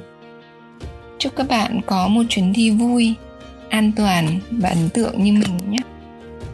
Chúc 1.22 1.36
các 1.36 1.48
bạn 1.48 1.82
có 1.86 2.08
một 2.08 2.24
chuyến 2.30 2.54
đi 2.54 2.70
vui, 2.70 3.14
an 3.70 3.92
toàn 3.96 4.40
và 4.52 4.70
ấn 4.70 4.90
tượng 4.90 5.24
như 5.24 5.34
mình 5.34 5.72
nhé. 5.72 5.78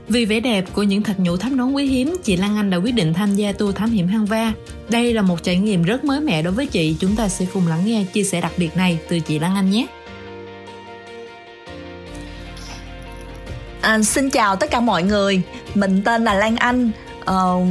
Vì 0.08 0.26
vẻ 0.26 0.40
đẹp 0.40 0.66
của 0.74 0.84
những 0.84 1.04
thạch 1.04 1.20
nhũ 1.20 1.38
tháp 1.38 1.52
nón 1.52 1.74
quý 1.74 1.86
hiếm, 1.86 2.18
chị 2.24 2.38
Lan 2.38 2.58
Anh 2.58 2.70
đã 2.70 2.78
quyết 2.78 2.92
định 2.92 3.14
tham 3.14 3.36
gia 3.36 3.52
tour 3.52 3.76
thám 3.76 3.92
hiểm 3.92 4.08
hang 4.08 4.26
va. 4.26 4.54
Đây 4.90 5.14
là 5.14 5.22
một 5.22 5.44
trải 5.44 5.58
nghiệm 5.58 5.84
rất 5.84 6.04
mới 6.04 6.20
mẻ 6.20 6.42
đối 6.42 6.54
với 6.54 6.66
chị. 6.66 6.96
Chúng 7.00 7.16
ta 7.16 7.28
sẽ 7.28 7.46
cùng 7.54 7.68
lắng 7.68 7.86
nghe 7.86 8.04
chia 8.14 8.24
sẻ 8.24 8.42
đặc 8.42 8.52
biệt 8.58 8.78
này 8.78 9.00
từ 9.10 9.20
chị 9.20 9.40
Lan 9.40 9.56
Anh 9.56 9.70
nhé. 9.70 9.88
À, 13.82 14.04
xin 14.04 14.30
chào 14.30 14.56
tất 14.56 14.72
cả 14.72 14.80
mọi 14.80 15.04
người, 15.04 15.42
mình 15.76 16.02
tên 16.06 16.24
là 16.24 16.34
Lan 16.34 16.56
Anh. 16.56 16.92
Uh, 17.22 17.68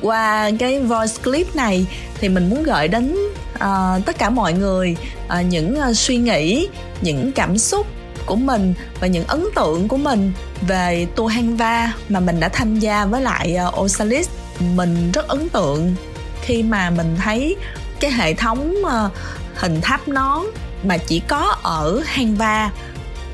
qua 0.00 0.50
cái 0.58 0.80
voice 0.80 1.14
clip 1.24 1.56
này 1.56 1.86
thì 2.20 2.28
mình 2.28 2.50
muốn 2.50 2.62
gửi 2.62 2.88
đến 2.88 3.16
à, 3.58 3.98
tất 4.06 4.18
cả 4.18 4.30
mọi 4.30 4.52
người 4.52 4.96
à, 5.28 5.42
những 5.42 5.76
ờ, 5.76 5.94
suy 5.94 6.16
nghĩ 6.16 6.68
những 7.00 7.32
cảm 7.32 7.58
xúc 7.58 7.86
của 8.26 8.36
mình 8.36 8.74
và 9.00 9.06
những 9.06 9.24
ấn 9.24 9.44
tượng 9.54 9.88
của 9.88 9.96
mình 9.96 10.32
về 10.60 11.06
tour 11.16 11.32
Hanva 11.32 11.92
mà 12.08 12.20
mình 12.20 12.40
đã 12.40 12.48
tham 12.48 12.78
gia 12.78 13.04
với 13.04 13.22
lại 13.22 13.56
uh, 13.68 13.80
Osalis 13.80 14.28
mình 14.74 15.12
rất 15.12 15.28
ấn 15.28 15.48
tượng 15.48 15.94
khi 16.42 16.62
mà 16.62 16.90
mình 16.90 17.16
thấy 17.24 17.56
cái 18.00 18.10
hệ 18.10 18.34
thống 18.34 18.74
uh, 18.80 19.12
hình 19.54 19.80
tháp 19.80 20.08
nón 20.08 20.42
mà 20.82 20.96
chỉ 20.98 21.20
có 21.20 21.56
ở 21.62 22.02
Hanva 22.06 22.70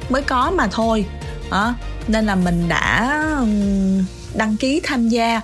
mới 0.09 0.23
có 0.23 0.51
mà 0.51 0.69
thôi. 0.73 1.05
À, 1.51 1.75
nên 2.09 2.27
là 2.27 2.35
mình 2.35 2.69
đã 2.69 3.19
đăng 4.35 4.57
ký 4.57 4.81
tham 4.85 5.09
gia. 5.09 5.41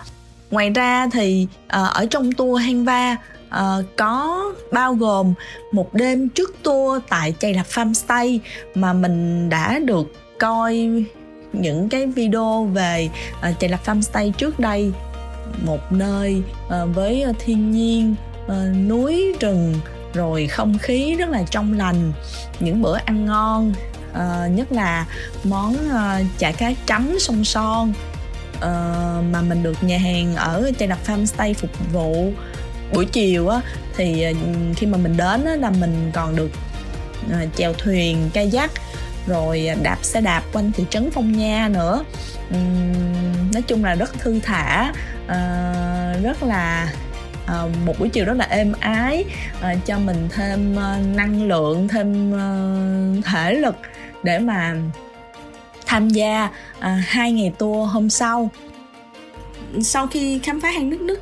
Ngoài 0.51 0.71
ra 0.71 1.07
thì 1.13 1.47
uh, 1.65 1.71
ở 1.71 2.07
trong 2.11 2.33
tour 2.33 2.63
Hanva 2.63 3.17
uh, 3.49 3.85
có 3.97 4.45
bao 4.73 4.95
gồm 4.95 5.35
một 5.73 5.95
đêm 5.95 6.28
trước 6.28 6.62
tour 6.62 7.02
tại 7.09 7.35
Chày 7.38 7.55
Lập 7.55 7.67
Farmstay 7.71 8.38
mà 8.75 8.93
mình 8.93 9.49
đã 9.49 9.78
được 9.78 10.12
coi 10.38 10.90
những 11.52 11.88
cái 11.88 12.07
video 12.07 12.64
về 12.64 13.09
ờ, 13.40 13.50
uh, 13.50 13.61
Chày 13.61 13.71
Lập 13.71 13.81
Farmstay 13.85 14.33
trước 14.33 14.61
đây. 14.61 14.93
Một 15.64 15.93
nơi 15.93 16.43
uh, 16.67 16.95
với 16.95 17.25
thiên 17.38 17.71
nhiên 17.71 18.14
uh, 18.47 18.88
núi 18.88 19.35
rừng 19.40 19.75
rồi 20.14 20.47
không 20.47 20.78
khí 20.78 21.14
rất 21.14 21.28
là 21.28 21.43
trong 21.50 21.73
lành 21.73 22.12
những 22.61 22.83
bữa 22.83 22.97
ăn 23.05 23.26
ngon 23.26 23.73
uh, 24.12 24.50
nhất 24.50 24.73
là 24.73 25.07
món 25.45 25.73
uh, 25.73 26.26
chả 26.38 26.52
cá 26.52 26.73
chấm 26.87 27.19
sông 27.19 27.45
son 27.45 27.93
uh, 28.57 28.62
mà 29.33 29.43
mình 29.49 29.62
được 29.62 29.85
nhà 29.85 29.99
hàng 29.99 30.37
ở 30.37 30.71
Chai 30.78 30.88
Đặc 30.88 30.99
Farmstay 31.07 31.55
phục 31.55 31.71
vụ 31.93 32.33
buổi 32.92 33.04
chiều 33.04 33.49
á 33.49 33.61
thì 33.97 34.23
ờ, 34.23 34.33
khi 34.76 34.87
mà 34.87 34.99
mình 34.99 35.16
đến 35.16 35.45
á, 35.45 35.57
là 35.57 35.71
mình 35.71 36.11
còn 36.14 36.37
được 36.37 36.50
ờ, 37.33 37.47
chèo 37.57 37.73
thuyền 37.73 38.30
kayak 38.35 38.71
rồi 39.26 39.66
ờ, 39.66 39.75
đạp 39.83 39.99
xe 40.02 40.21
đạp 40.21 40.42
quanh 40.52 40.73
thị 40.73 40.85
trấn 40.90 41.11
Phong 41.11 41.33
Nha 41.33 41.68
nữa. 41.68 42.04
Uhm, 42.54 43.52
nói 43.52 43.62
chung 43.62 43.85
là 43.85 43.95
rất 43.95 44.18
thư 44.18 44.40
thả 44.42 44.92
rất 46.23 46.42
là 46.42 46.92
một 47.87 47.99
buổi 47.99 48.09
chiều 48.09 48.25
rất 48.25 48.37
là 48.37 48.45
êm 48.45 48.73
ái 48.80 49.25
cho 49.87 49.99
mình 49.99 50.28
thêm 50.35 50.76
năng 51.16 51.42
lượng 51.42 51.88
thêm 51.88 52.33
thể 53.25 53.54
lực 53.54 53.76
để 54.23 54.38
mà 54.38 54.75
tham 55.87 56.09
gia 56.09 56.49
à, 56.80 57.02
hai 57.07 57.33
ngày 57.33 57.52
tour 57.59 57.90
hôm 57.90 58.11
sau. 58.11 58.50
Sau 59.83 60.07
khi 60.07 60.38
khám 60.38 60.61
phá 60.61 60.71
hang 60.71 60.90
nước 60.90 61.02
đức 61.02 61.21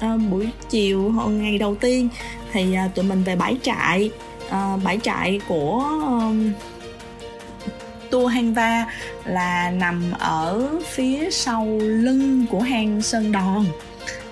à, 0.00 0.16
buổi 0.30 0.48
chiều 0.70 1.12
ờ, 1.18 1.28
ngày 1.28 1.58
đầu 1.58 1.74
tiên 1.74 2.08
thì 2.52 2.74
à, 2.74 2.88
tụi 2.94 3.04
mình 3.04 3.22
về 3.24 3.36
bãi 3.36 3.56
trại. 3.62 4.10
À, 4.50 4.76
bãi 4.84 4.98
trại 5.02 5.40
của 5.48 5.84
um, 6.02 6.52
tour 8.10 8.32
hang 8.32 8.54
va 8.54 8.86
là 9.24 9.70
nằm 9.70 10.12
ở 10.18 10.68
phía 10.90 11.30
sau 11.30 11.78
lưng 11.80 12.46
của 12.50 12.60
hang 12.60 13.02
sơn 13.02 13.32
đòn. 13.32 13.64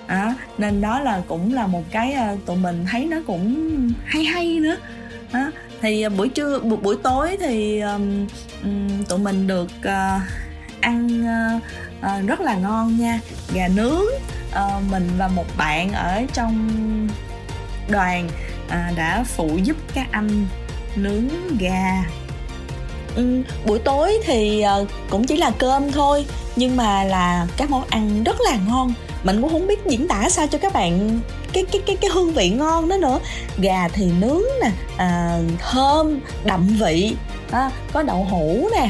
À, 0.07 0.35
nên 0.57 0.81
đó 0.81 0.99
là 0.99 1.21
cũng 1.27 1.53
là 1.53 1.67
một 1.67 1.83
cái 1.91 2.13
à, 2.13 2.35
tụi 2.45 2.57
mình 2.57 2.85
thấy 2.91 3.05
nó 3.05 3.17
cũng 3.27 3.67
hay 4.05 4.23
hay 4.23 4.59
nữa. 4.59 4.75
À, 5.31 5.51
thì 5.81 6.01
à, 6.01 6.09
buổi 6.09 6.29
trưa 6.29 6.59
buổi, 6.59 6.77
buổi 6.77 6.95
tối 7.03 7.37
thì 7.39 7.79
um, 7.79 8.27
um, 8.63 9.03
tụi 9.03 9.19
mình 9.19 9.47
được 9.47 9.67
uh, 9.79 10.21
ăn 10.81 11.07
uh, 11.21 11.63
uh, 11.99 12.27
rất 12.27 12.41
là 12.41 12.55
ngon 12.55 12.97
nha. 12.99 13.19
Gà 13.53 13.67
nướng 13.67 14.05
uh, 14.53 14.91
mình 14.91 15.09
và 15.17 15.27
một 15.27 15.45
bạn 15.57 15.93
ở 15.93 16.21
trong 16.33 16.69
đoàn 17.87 18.29
uh, 18.65 18.97
đã 18.97 19.23
phụ 19.27 19.57
giúp 19.63 19.77
các 19.93 20.07
anh 20.11 20.47
nướng 20.95 21.27
gà. 21.59 22.03
Um, 23.15 23.43
buổi 23.65 23.79
tối 23.79 24.17
thì 24.25 24.63
uh, 24.81 24.87
cũng 25.09 25.23
chỉ 25.23 25.37
là 25.37 25.51
cơm 25.57 25.91
thôi 25.91 26.25
nhưng 26.55 26.77
mà 26.77 27.03
là 27.03 27.47
các 27.57 27.69
món 27.69 27.83
ăn 27.89 28.23
rất 28.23 28.35
là 28.41 28.57
ngon. 28.67 28.93
Mình 29.23 29.41
cũng 29.41 29.51
không 29.51 29.67
biết 29.67 29.79
diễn 29.85 30.07
tả 30.07 30.29
sao 30.29 30.47
cho 30.47 30.57
các 30.57 30.73
bạn 30.73 31.19
cái 31.53 31.65
cái 31.71 31.81
cái 31.85 31.95
cái 31.95 32.11
hương 32.13 32.33
vị 32.33 32.49
ngon 32.49 32.89
đó 32.89 32.97
nữa. 32.97 33.19
Gà 33.57 33.87
thì 33.87 34.11
nướng 34.19 34.41
nè 34.61 34.71
à, 34.97 35.39
thơm 35.59 36.19
đậm 36.43 36.67
vị 36.67 37.15
à, 37.51 37.71
có 37.93 38.03
đậu 38.03 38.23
hũ 38.23 38.69
nè 38.75 38.89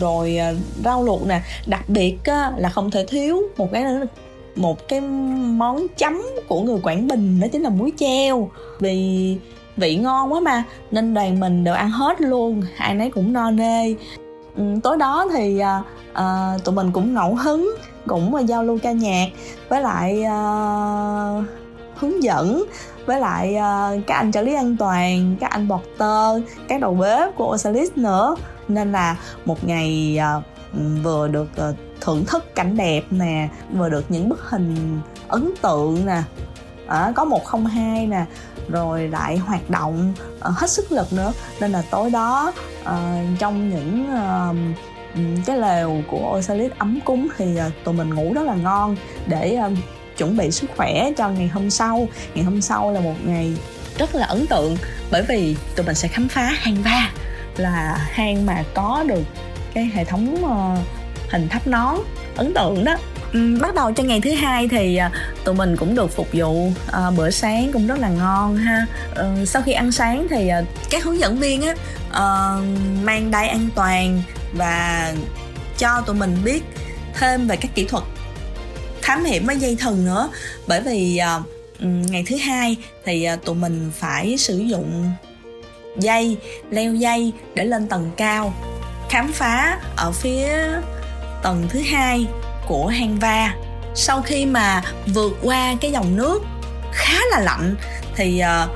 rồi 0.00 0.36
à, 0.36 0.52
rau 0.84 1.04
luộc 1.04 1.26
nè. 1.26 1.40
Đặc 1.66 1.88
biệt 1.88 2.16
à, 2.24 2.52
là 2.56 2.68
không 2.68 2.90
thể 2.90 3.06
thiếu 3.08 3.42
một 3.56 3.68
cái 3.72 3.82
nữa 3.82 4.06
một 4.56 4.88
cái 4.88 5.00
món 5.00 5.86
chấm 5.96 6.22
của 6.48 6.60
người 6.60 6.80
Quảng 6.82 7.08
Bình 7.08 7.40
đó 7.40 7.46
chính 7.52 7.62
là 7.62 7.70
muối 7.70 7.92
treo 7.96 8.50
vì 8.78 9.36
vị 9.76 9.96
ngon 9.96 10.32
quá 10.32 10.40
mà 10.40 10.64
nên 10.90 11.14
đoàn 11.14 11.40
mình 11.40 11.64
đều 11.64 11.74
ăn 11.74 11.90
hết 11.90 12.20
luôn 12.20 12.62
ai 12.76 12.94
nấy 12.94 13.10
cũng 13.10 13.32
no 13.32 13.50
nê. 13.50 13.94
Ừ, 14.56 14.62
tối 14.82 14.96
đó 14.96 15.26
thì 15.32 15.58
à, 15.58 15.82
à, 16.12 16.58
tụi 16.64 16.74
mình 16.74 16.90
cũng 16.92 17.14
ngẫu 17.14 17.34
hứng 17.34 17.74
cũng 18.06 18.34
à, 18.34 18.40
giao 18.40 18.64
lưu 18.64 18.78
ca 18.82 18.92
nhạc 18.92 19.26
với 19.68 19.80
lại 19.80 20.24
à, 20.24 20.36
hướng 21.94 22.22
dẫn 22.22 22.64
với 23.06 23.20
lại 23.20 23.54
uh, 23.54 24.06
các 24.06 24.14
anh 24.14 24.32
trợ 24.32 24.42
lý 24.42 24.54
an 24.54 24.76
toàn 24.76 25.36
các 25.40 25.50
anh 25.50 25.68
bọt 25.68 25.80
tơ 25.98 26.40
các 26.68 26.80
đầu 26.80 26.94
bếp 26.94 27.36
của 27.36 27.54
Osalis 27.54 27.90
nữa. 27.96 28.36
Nên 28.68 28.92
là 28.92 29.16
một 29.44 29.64
ngày 29.64 30.18
uh, 30.38 30.44
vừa 31.02 31.28
được 31.28 31.48
uh, 31.70 31.76
thưởng 32.00 32.24
thức 32.24 32.54
cảnh 32.54 32.76
đẹp 32.76 33.02
nè 33.10 33.48
vừa 33.72 33.88
được 33.88 34.04
những 34.08 34.28
bức 34.28 34.40
hình 34.50 35.00
ấn 35.28 35.50
tượng 35.62 36.06
nè. 36.06 36.22
À, 36.86 37.12
có 37.14 37.24
một 37.24 37.44
không 37.44 37.66
hai 37.66 38.06
nè 38.06 38.24
rồi 38.68 39.08
lại 39.08 39.36
hoạt 39.36 39.70
động 39.70 40.12
uh, 40.38 40.54
hết 40.56 40.70
sức 40.70 40.92
lực 40.92 41.12
nữa. 41.12 41.32
Nên 41.60 41.72
là 41.72 41.82
tối 41.90 42.10
đó 42.10 42.52
uh, 42.82 43.38
trong 43.38 43.70
những 43.70 44.06
uh, 44.12 44.56
cái 45.46 45.58
lều 45.58 46.02
của 46.10 46.36
Osalit 46.38 46.78
ấm 46.78 46.98
cúng 47.04 47.28
thì 47.36 47.58
uh, 47.66 47.72
tụi 47.84 47.94
mình 47.94 48.14
ngủ 48.14 48.32
rất 48.34 48.42
là 48.42 48.54
ngon 48.54 48.96
để 49.26 49.58
uh, 49.66 49.78
chuẩn 50.16 50.36
bị 50.36 50.50
sức 50.50 50.70
khỏe 50.76 51.12
cho 51.16 51.28
ngày 51.28 51.48
hôm 51.48 51.70
sau. 51.70 52.08
Ngày 52.34 52.44
hôm 52.44 52.60
sau 52.60 52.92
là 52.92 53.00
một 53.00 53.14
ngày 53.24 53.56
rất 53.98 54.14
là 54.14 54.26
ấn 54.26 54.46
tượng 54.46 54.76
bởi 55.10 55.22
vì 55.22 55.56
tụi 55.76 55.86
mình 55.86 55.94
sẽ 55.94 56.08
khám 56.08 56.28
phá 56.28 56.42
hang 56.42 56.82
va 56.82 57.10
là 57.56 58.08
hang 58.10 58.46
mà 58.46 58.64
có 58.74 59.04
được 59.08 59.24
cái 59.74 59.84
hệ 59.84 60.04
thống 60.04 60.36
uh, 60.44 60.78
hình 61.30 61.48
tháp 61.48 61.66
nón 61.66 61.96
ấn 62.36 62.54
tượng 62.54 62.84
đó. 62.84 62.96
Ừ, 63.32 63.58
bắt 63.60 63.74
đầu 63.74 63.92
cho 63.92 64.02
ngày 64.02 64.20
thứ 64.20 64.30
hai 64.32 64.68
thì 64.68 64.96
à, 64.96 65.10
tụi 65.44 65.54
mình 65.54 65.76
cũng 65.76 65.94
được 65.94 66.16
phục 66.16 66.28
vụ 66.32 66.72
à, 66.92 67.10
bữa 67.10 67.30
sáng 67.30 67.70
cũng 67.72 67.86
rất 67.86 67.98
là 67.98 68.08
ngon 68.08 68.56
ha. 68.56 68.86
À, 69.16 69.24
sau 69.46 69.62
khi 69.62 69.72
ăn 69.72 69.92
sáng 69.92 70.26
thì 70.30 70.48
à, 70.48 70.62
các 70.90 71.04
hướng 71.04 71.18
dẫn 71.18 71.38
viên 71.38 71.62
á 71.62 71.74
à, 72.12 72.56
mang 73.02 73.30
đai 73.30 73.48
an 73.48 73.68
toàn 73.74 74.22
và 74.52 75.12
cho 75.78 76.00
tụi 76.06 76.16
mình 76.16 76.36
biết 76.44 76.62
thêm 77.14 77.46
về 77.46 77.56
các 77.56 77.70
kỹ 77.74 77.84
thuật 77.84 78.04
thám 79.02 79.24
hiểm 79.24 79.46
với 79.46 79.56
dây 79.56 79.76
thần 79.80 80.04
nữa. 80.04 80.28
Bởi 80.66 80.80
vì 80.80 81.16
à, 81.16 81.40
ừ, 81.80 81.86
ngày 81.86 82.24
thứ 82.26 82.36
hai 82.36 82.76
thì 83.04 83.24
à, 83.24 83.36
tụi 83.36 83.54
mình 83.54 83.90
phải 83.98 84.38
sử 84.38 84.58
dụng 84.58 85.12
dây 85.96 86.36
leo 86.70 86.94
dây 86.94 87.32
để 87.54 87.64
lên 87.64 87.88
tầng 87.88 88.10
cao 88.16 88.54
khám 89.10 89.32
phá 89.32 89.80
ở 89.96 90.12
phía 90.12 90.48
tầng 91.42 91.66
thứ 91.68 91.80
hai 91.80 92.26
của 92.66 92.86
hang 92.86 93.18
va. 93.18 93.54
Sau 93.94 94.22
khi 94.22 94.46
mà 94.46 94.82
vượt 95.06 95.32
qua 95.42 95.74
cái 95.80 95.92
dòng 95.92 96.16
nước 96.16 96.42
khá 96.92 97.18
là 97.30 97.40
lạnh 97.40 97.76
thì 98.16 98.42
uh, 98.64 98.70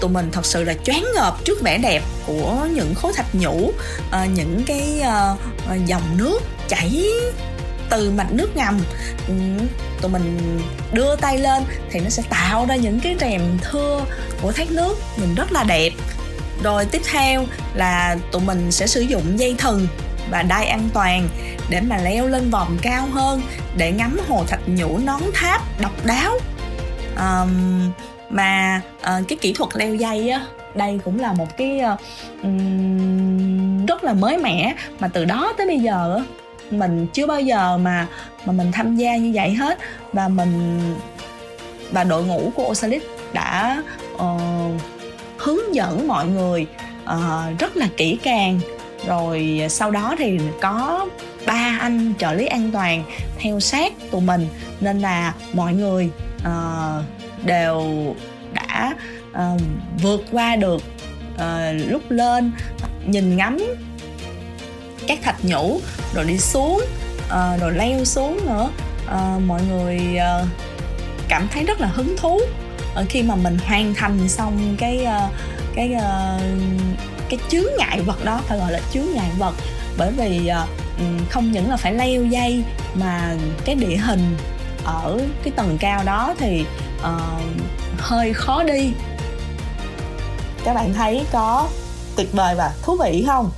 tụi 0.00 0.10
mình 0.10 0.30
thật 0.32 0.46
sự 0.46 0.64
là 0.64 0.74
choáng 0.84 1.06
ngợp 1.14 1.44
trước 1.44 1.62
vẻ 1.62 1.78
đẹp 1.78 2.02
của 2.26 2.68
những 2.74 2.94
khối 2.94 3.12
thạch 3.12 3.34
nhũ 3.34 3.72
uh, 4.08 4.30
những 4.30 4.62
cái 4.66 5.02
uh, 5.02 5.86
dòng 5.86 6.02
nước 6.16 6.38
chảy 6.68 7.04
từ 7.90 8.10
mạch 8.10 8.32
nước 8.32 8.56
ngầm. 8.56 8.80
Ừ, 9.28 9.34
tụi 10.00 10.10
mình 10.10 10.60
đưa 10.92 11.16
tay 11.16 11.38
lên 11.38 11.62
thì 11.90 12.00
nó 12.00 12.08
sẽ 12.08 12.22
tạo 12.30 12.66
ra 12.68 12.76
những 12.76 13.00
cái 13.00 13.16
rèm 13.20 13.42
thưa 13.62 14.00
của 14.42 14.52
thác 14.52 14.70
nước 14.70 14.98
nhìn 15.16 15.34
rất 15.34 15.52
là 15.52 15.64
đẹp. 15.64 15.90
Rồi 16.62 16.84
tiếp 16.84 17.02
theo 17.12 17.44
là 17.74 18.16
tụi 18.32 18.42
mình 18.42 18.72
sẽ 18.72 18.86
sử 18.86 19.00
dụng 19.00 19.38
dây 19.38 19.54
thừng 19.58 19.86
và 20.30 20.42
đai 20.42 20.66
an 20.66 20.88
toàn 20.94 21.28
để 21.70 21.80
mà 21.80 21.96
leo 21.96 22.28
lên 22.28 22.50
vòng 22.50 22.76
cao 22.82 23.06
hơn 23.12 23.42
để 23.76 23.92
ngắm 23.92 24.18
hồ 24.28 24.44
thạch 24.46 24.60
nhũ 24.66 24.98
nón 24.98 25.20
tháp 25.34 25.80
độc 25.80 26.06
đáo. 26.06 26.32
Um, 27.16 27.92
mà 28.30 28.80
uh, 29.00 29.28
cái 29.28 29.38
kỹ 29.40 29.52
thuật 29.52 29.70
leo 29.74 29.94
dây 29.94 30.30
á 30.30 30.46
đây 30.74 31.00
cũng 31.04 31.20
là 31.20 31.32
một 31.32 31.56
cái 31.56 31.80
uh, 31.92 32.00
um, 32.42 33.86
rất 33.86 34.04
là 34.04 34.12
mới 34.12 34.38
mẻ. 34.38 34.74
Mà 35.00 35.08
từ 35.08 35.24
đó 35.24 35.52
tới 35.58 35.66
bây 35.66 35.78
giờ 35.78 36.20
mình 36.70 37.06
chưa 37.12 37.26
bao 37.26 37.40
giờ 37.40 37.78
mà 37.78 38.06
mà 38.44 38.52
mình 38.52 38.72
tham 38.72 38.96
gia 38.96 39.16
như 39.16 39.32
vậy 39.34 39.54
hết. 39.54 39.78
Và 40.12 40.28
mình 40.28 40.80
và 41.90 42.04
đội 42.04 42.24
ngũ 42.24 42.50
của 42.54 42.64
Osalit 42.64 43.02
đã 43.32 43.82
uh, 44.14 44.82
hướng 45.38 45.74
dẫn 45.74 46.08
mọi 46.08 46.26
người 46.26 46.66
uh, 47.04 47.58
rất 47.58 47.76
là 47.76 47.88
kỹ 47.96 48.18
càng 48.22 48.60
rồi 49.06 49.60
à, 49.62 49.68
sau 49.68 49.90
đó 49.90 50.14
thì 50.18 50.38
có 50.60 51.08
ba 51.46 51.78
anh 51.80 52.12
trợ 52.18 52.32
lý 52.32 52.46
an 52.46 52.70
toàn 52.72 53.04
theo 53.38 53.60
sát 53.60 53.92
tụi 54.10 54.20
mình. 54.20 54.48
Nên 54.80 54.98
là 54.98 55.34
mọi 55.52 55.74
người 55.74 56.10
uh, 56.38 57.04
đều 57.44 58.14
đã 58.52 58.94
uh, 59.30 59.60
vượt 60.02 60.20
qua 60.32 60.56
được 60.56 60.82
uh, 61.34 61.90
lúc 61.90 62.02
lên 62.08 62.52
nhìn 63.06 63.36
ngắm 63.36 63.58
các 65.06 65.18
thạch 65.22 65.44
nhũ 65.44 65.80
rồi 66.14 66.24
đi 66.24 66.38
xuống 66.38 66.84
uh, 67.26 67.60
rồi 67.60 67.72
leo 67.72 68.04
xuống 68.04 68.40
nữa. 68.46 68.70
Uh, 69.04 69.42
mọi 69.42 69.60
người 69.70 70.00
uh, 70.16 70.48
cảm 71.28 71.48
thấy 71.52 71.64
rất 71.64 71.80
là 71.80 71.88
hứng 71.88 72.16
thú 72.16 72.34
uh, 72.34 73.08
khi 73.08 73.22
mà 73.22 73.34
mình 73.34 73.58
hoàn 73.66 73.94
thành 73.94 74.28
xong 74.28 74.76
cái 74.78 75.06
uh, 75.06 75.32
cái 75.74 75.94
uh, 75.96 76.42
cái 77.28 77.38
chướng 77.48 77.64
ngại 77.78 78.00
vật 78.00 78.24
đó 78.24 78.40
phải 78.46 78.58
gọi 78.58 78.72
là 78.72 78.80
chướng 78.92 79.06
ngại 79.14 79.30
vật. 79.38 79.54
Bởi 79.98 80.12
vì 80.16 80.50
uh, 80.50 80.68
không 81.30 81.52
những 81.52 81.70
là 81.70 81.76
phải 81.76 81.94
leo 81.94 82.24
dây 82.24 82.64
mà 82.94 83.36
cái 83.64 83.74
địa 83.74 83.96
hình 83.96 84.36
ở 84.84 85.18
cái 85.42 85.52
tầng 85.56 85.76
cao 85.80 86.02
đó 86.04 86.34
thì 86.38 86.64
uh, 86.98 87.08
hơi 87.98 88.32
khó 88.32 88.62
đi. 88.62 88.92
Các 90.64 90.74
bạn 90.74 90.94
thấy 90.94 91.24
có 91.32 91.68
tuyệt 92.16 92.32
vời 92.32 92.54
và 92.58 92.72
thú 92.82 92.96
vị 93.04 93.24
không? 93.26 93.50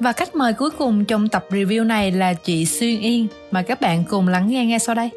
Và 0.00 0.12
khách 0.12 0.34
mời 0.34 0.52
cuối 0.52 0.70
cùng 0.70 1.04
trong 1.04 1.28
tập 1.28 1.46
review 1.50 1.86
này 1.86 2.10
là 2.10 2.34
chị 2.34 2.66
Xuyên 2.66 3.00
Yên 3.00 3.26
Mời 3.50 3.62
các 3.62 3.80
bạn 3.80 4.04
cùng 4.04 4.28
lắng 4.28 4.48
nghe 4.48 4.64
nghe 4.64 4.78
sau 4.78 4.94
đây. 4.94 5.10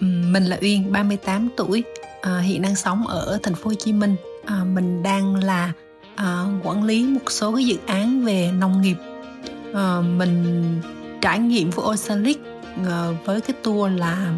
Mình 0.00 0.44
là 0.44 0.58
Uyên, 0.60 0.92
38 0.92 1.48
tuổi 1.56 1.82
à, 2.20 2.38
Hiện 2.38 2.62
đang 2.62 2.76
sống 2.76 3.06
ở 3.06 3.38
thành 3.42 3.54
phố 3.54 3.68
Hồ 3.70 3.74
Chí 3.78 3.92
Minh 3.92 4.16
à, 4.50 4.64
Mình 4.64 5.02
đang 5.02 5.34
là 5.34 5.72
à, 6.16 6.44
quản 6.62 6.84
lý 6.84 7.06
một 7.06 7.30
số 7.30 7.54
cái 7.54 7.64
dự 7.64 7.76
án 7.86 8.24
về 8.24 8.50
nông 8.58 8.82
nghiệp. 8.82 8.96
À, 9.74 10.00
Mình 10.00 10.80
trải 11.20 11.38
nghiệm 11.38 11.70
với 11.70 11.84
Oceanic 11.84 12.40
à, 12.86 13.08
với 13.24 13.40
cái 13.40 13.56
tour 13.62 13.92
là 13.92 14.32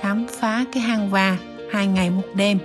khám 0.00 0.26
phá 0.40 0.64
cái 0.72 0.82
hang 0.82 1.10
va 1.10 1.36
hai 1.72 1.86
ngày 1.86 2.10
một 2.10 2.22
đêm. 2.34 2.58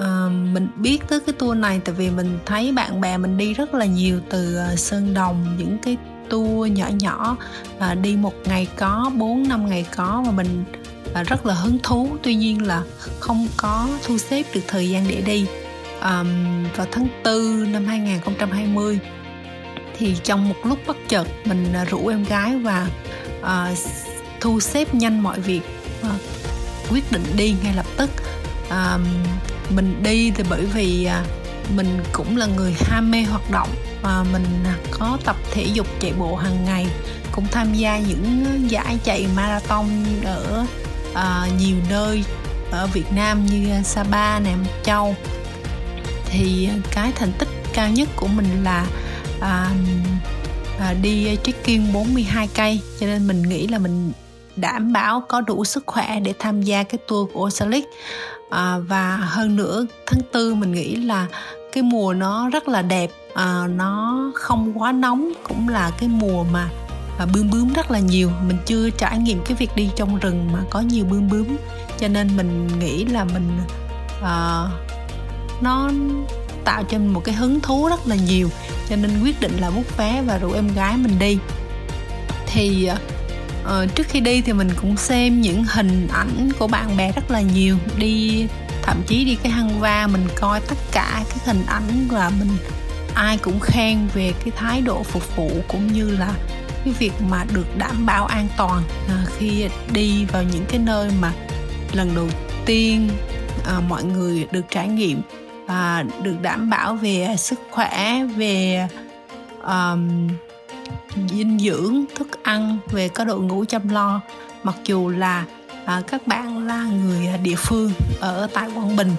À, 0.00 0.28
mình 0.52 0.68
biết 0.76 0.98
tới 1.08 1.20
cái 1.20 1.34
tour 1.38 1.58
này 1.58 1.80
tại 1.84 1.94
vì 1.94 2.10
mình 2.10 2.38
thấy 2.46 2.72
bạn 2.72 3.00
bè 3.00 3.18
mình 3.18 3.38
đi 3.38 3.54
rất 3.54 3.74
là 3.74 3.84
nhiều 3.84 4.20
từ 4.30 4.56
à, 4.56 4.76
sơn 4.76 5.14
đồng 5.14 5.56
những 5.58 5.78
cái 5.78 5.96
tour 6.28 6.72
nhỏ 6.72 6.86
nhỏ 7.00 7.36
à, 7.78 7.94
đi 7.94 8.16
một 8.16 8.34
ngày 8.44 8.68
có 8.76 9.10
bốn 9.16 9.48
năm 9.48 9.68
ngày 9.68 9.86
có 9.96 10.22
và 10.26 10.32
mình 10.32 10.64
à, 11.14 11.22
rất 11.22 11.46
là 11.46 11.54
hứng 11.54 11.78
thú. 11.82 12.08
Tuy 12.22 12.34
nhiên 12.34 12.66
là 12.66 12.82
không 13.20 13.46
có 13.56 13.88
thu 14.06 14.18
xếp 14.18 14.42
được 14.54 14.60
thời 14.68 14.90
gian 14.90 15.08
để 15.08 15.22
đi 15.26 15.46
um, 16.04 16.64
vào 16.76 16.86
tháng 16.92 17.08
4 17.24 17.72
năm 17.72 17.86
2020 17.86 18.98
thì 19.98 20.16
trong 20.24 20.48
một 20.48 20.54
lúc 20.64 20.78
bất 20.86 20.96
chợt 21.08 21.28
mình 21.44 21.72
à, 21.74 21.84
rủ 21.84 22.08
em 22.08 22.24
gái 22.24 22.56
và 22.56 22.86
uh, 23.40 23.78
thu 24.40 24.60
xếp 24.60 24.94
nhanh 24.94 25.22
mọi 25.22 25.40
việc 25.40 25.60
uh, 26.00 26.10
quyết 26.90 27.12
định 27.12 27.24
đi 27.36 27.54
ngay 27.62 27.74
lập 27.74 27.86
tức. 27.96 28.10
Uh, 28.68 29.00
mình 29.70 30.02
đi 30.02 30.30
thì 30.30 30.44
bởi 30.50 30.64
vì 30.64 31.08
uh, 31.20 31.26
mình 31.76 32.02
cũng 32.12 32.36
là 32.36 32.46
người 32.46 32.74
ham 32.80 33.10
mê 33.10 33.22
hoạt 33.22 33.50
động 33.50 33.68
và 34.02 34.24
mình 34.32 34.44
có 34.90 35.18
tập 35.24 35.36
thể 35.50 35.66
dục 35.74 35.86
chạy 36.00 36.12
bộ 36.18 36.36
hàng 36.36 36.64
ngày 36.64 36.86
cũng 37.32 37.46
tham 37.50 37.74
gia 37.74 37.98
những 37.98 38.44
giải 38.68 38.98
chạy 39.04 39.26
marathon 39.36 39.86
ở 40.24 40.66
uh, 41.12 41.60
nhiều 41.60 41.76
nơi 41.90 42.24
ở 42.70 42.86
Việt 42.86 43.12
Nam 43.14 43.46
như 43.46 43.82
Sapa, 43.84 44.38
Nam 44.38 44.64
Châu 44.84 45.16
thì 46.32 46.68
cái 46.90 47.12
thành 47.16 47.32
tích 47.38 47.48
cao 47.72 47.88
nhất 47.88 48.08
của 48.16 48.26
mình 48.26 48.64
là 48.64 48.86
à, 49.40 49.70
à, 50.80 50.94
đi 51.02 51.36
trekking 51.44 51.92
42 51.92 52.48
cây. 52.54 52.80
Cho 53.00 53.06
nên 53.06 53.26
mình 53.26 53.42
nghĩ 53.42 53.66
là 53.66 53.78
mình 53.78 54.12
đảm 54.56 54.92
bảo 54.92 55.22
có 55.28 55.40
đủ 55.40 55.64
sức 55.64 55.84
khỏe 55.86 56.20
để 56.20 56.34
tham 56.38 56.62
gia 56.62 56.82
cái 56.82 56.98
tour 57.08 57.30
của 57.32 57.44
Oceanic. 57.44 57.84
À, 58.50 58.78
và 58.78 59.16
hơn 59.16 59.56
nữa 59.56 59.86
tháng 60.06 60.20
tư 60.32 60.54
mình 60.54 60.72
nghĩ 60.72 60.96
là 60.96 61.26
cái 61.72 61.82
mùa 61.82 62.14
nó 62.14 62.50
rất 62.50 62.68
là 62.68 62.82
đẹp. 62.82 63.10
À, 63.34 63.66
nó 63.76 64.30
không 64.34 64.82
quá 64.82 64.92
nóng 64.92 65.32
cũng 65.48 65.68
là 65.68 65.90
cái 65.98 66.08
mùa 66.08 66.44
mà 66.44 66.68
à, 67.18 67.26
bướm 67.34 67.50
bướm 67.50 67.72
rất 67.72 67.90
là 67.90 67.98
nhiều. 67.98 68.30
Mình 68.46 68.56
chưa 68.66 68.90
trải 68.90 69.18
nghiệm 69.18 69.44
cái 69.44 69.56
việc 69.56 69.70
đi 69.76 69.90
trong 69.96 70.18
rừng 70.18 70.48
mà 70.52 70.58
có 70.70 70.80
nhiều 70.80 71.04
bướm 71.04 71.28
bướm. 71.28 71.46
Cho 71.98 72.08
nên 72.08 72.36
mình 72.36 72.68
nghĩ 72.78 73.04
là 73.04 73.24
mình 73.24 73.58
à, 74.22 74.66
nó 75.62 75.90
tạo 76.64 76.84
cho 76.84 76.98
mình 76.98 77.12
một 77.12 77.24
cái 77.24 77.34
hứng 77.34 77.60
thú 77.60 77.88
rất 77.88 78.06
là 78.06 78.16
nhiều. 78.16 78.50
Cho 78.88 78.96
nên 78.96 79.22
quyết 79.22 79.40
định 79.40 79.58
là 79.60 79.70
bút 79.70 79.96
vé 79.96 80.22
và 80.26 80.38
rủ 80.38 80.52
em 80.52 80.74
gái 80.74 80.96
mình 80.96 81.18
đi. 81.18 81.38
Thì 82.46 82.90
uh, 83.64 83.94
trước 83.94 84.06
khi 84.08 84.20
đi 84.20 84.42
thì 84.42 84.52
mình 84.52 84.70
cũng 84.80 84.96
xem 84.96 85.40
những 85.40 85.64
hình 85.64 86.08
ảnh 86.12 86.48
của 86.58 86.66
bạn 86.66 86.96
bè 86.96 87.12
rất 87.12 87.30
là 87.30 87.40
nhiều. 87.40 87.76
Đi 87.98 88.46
thậm 88.82 89.02
chí 89.06 89.24
đi 89.24 89.36
cái 89.42 89.52
hăng 89.52 89.80
va 89.80 90.06
mình 90.06 90.26
coi 90.36 90.60
tất 90.60 90.78
cả 90.92 91.24
các 91.28 91.44
hình 91.44 91.64
ảnh 91.66 92.08
và 92.10 92.30
mình 92.38 92.56
ai 93.14 93.38
cũng 93.38 93.60
khen 93.60 94.08
về 94.14 94.32
cái 94.44 94.52
thái 94.56 94.80
độ 94.80 95.02
phục 95.02 95.36
vụ 95.36 95.50
cũng 95.68 95.92
như 95.92 96.10
là 96.10 96.34
cái 96.84 96.94
việc 96.98 97.12
mà 97.28 97.44
được 97.54 97.78
đảm 97.78 98.06
bảo 98.06 98.26
an 98.26 98.48
toàn 98.56 98.82
à, 99.08 99.24
khi 99.38 99.68
đi 99.92 100.24
vào 100.24 100.42
những 100.42 100.64
cái 100.68 100.78
nơi 100.78 101.10
mà 101.20 101.32
lần 101.92 102.14
đầu 102.14 102.28
tiên 102.66 103.08
à, 103.66 103.80
mọi 103.88 104.04
người 104.04 104.46
được 104.52 104.64
trải 104.70 104.88
nghiệm 104.88 105.22
à, 105.66 106.04
được 106.22 106.36
đảm 106.42 106.70
bảo 106.70 106.94
về 106.94 107.34
sức 107.38 107.60
khỏe 107.70 108.24
về 108.36 108.86
um, 109.64 110.28
dinh 111.30 111.58
dưỡng 111.58 112.04
thức 112.14 112.42
ăn 112.42 112.78
về 112.90 113.08
có 113.08 113.24
đội 113.24 113.40
ngũ 113.40 113.64
chăm 113.64 113.88
lo. 113.88 114.20
Mặc 114.62 114.76
dù 114.84 115.08
là 115.08 115.44
à, 115.84 116.02
các 116.06 116.26
bạn 116.26 116.66
là 116.66 116.84
người 116.84 117.28
địa 117.42 117.56
phương 117.56 117.92
ở 118.20 118.48
tại 118.52 118.70
quảng 118.74 118.96
bình 118.96 119.10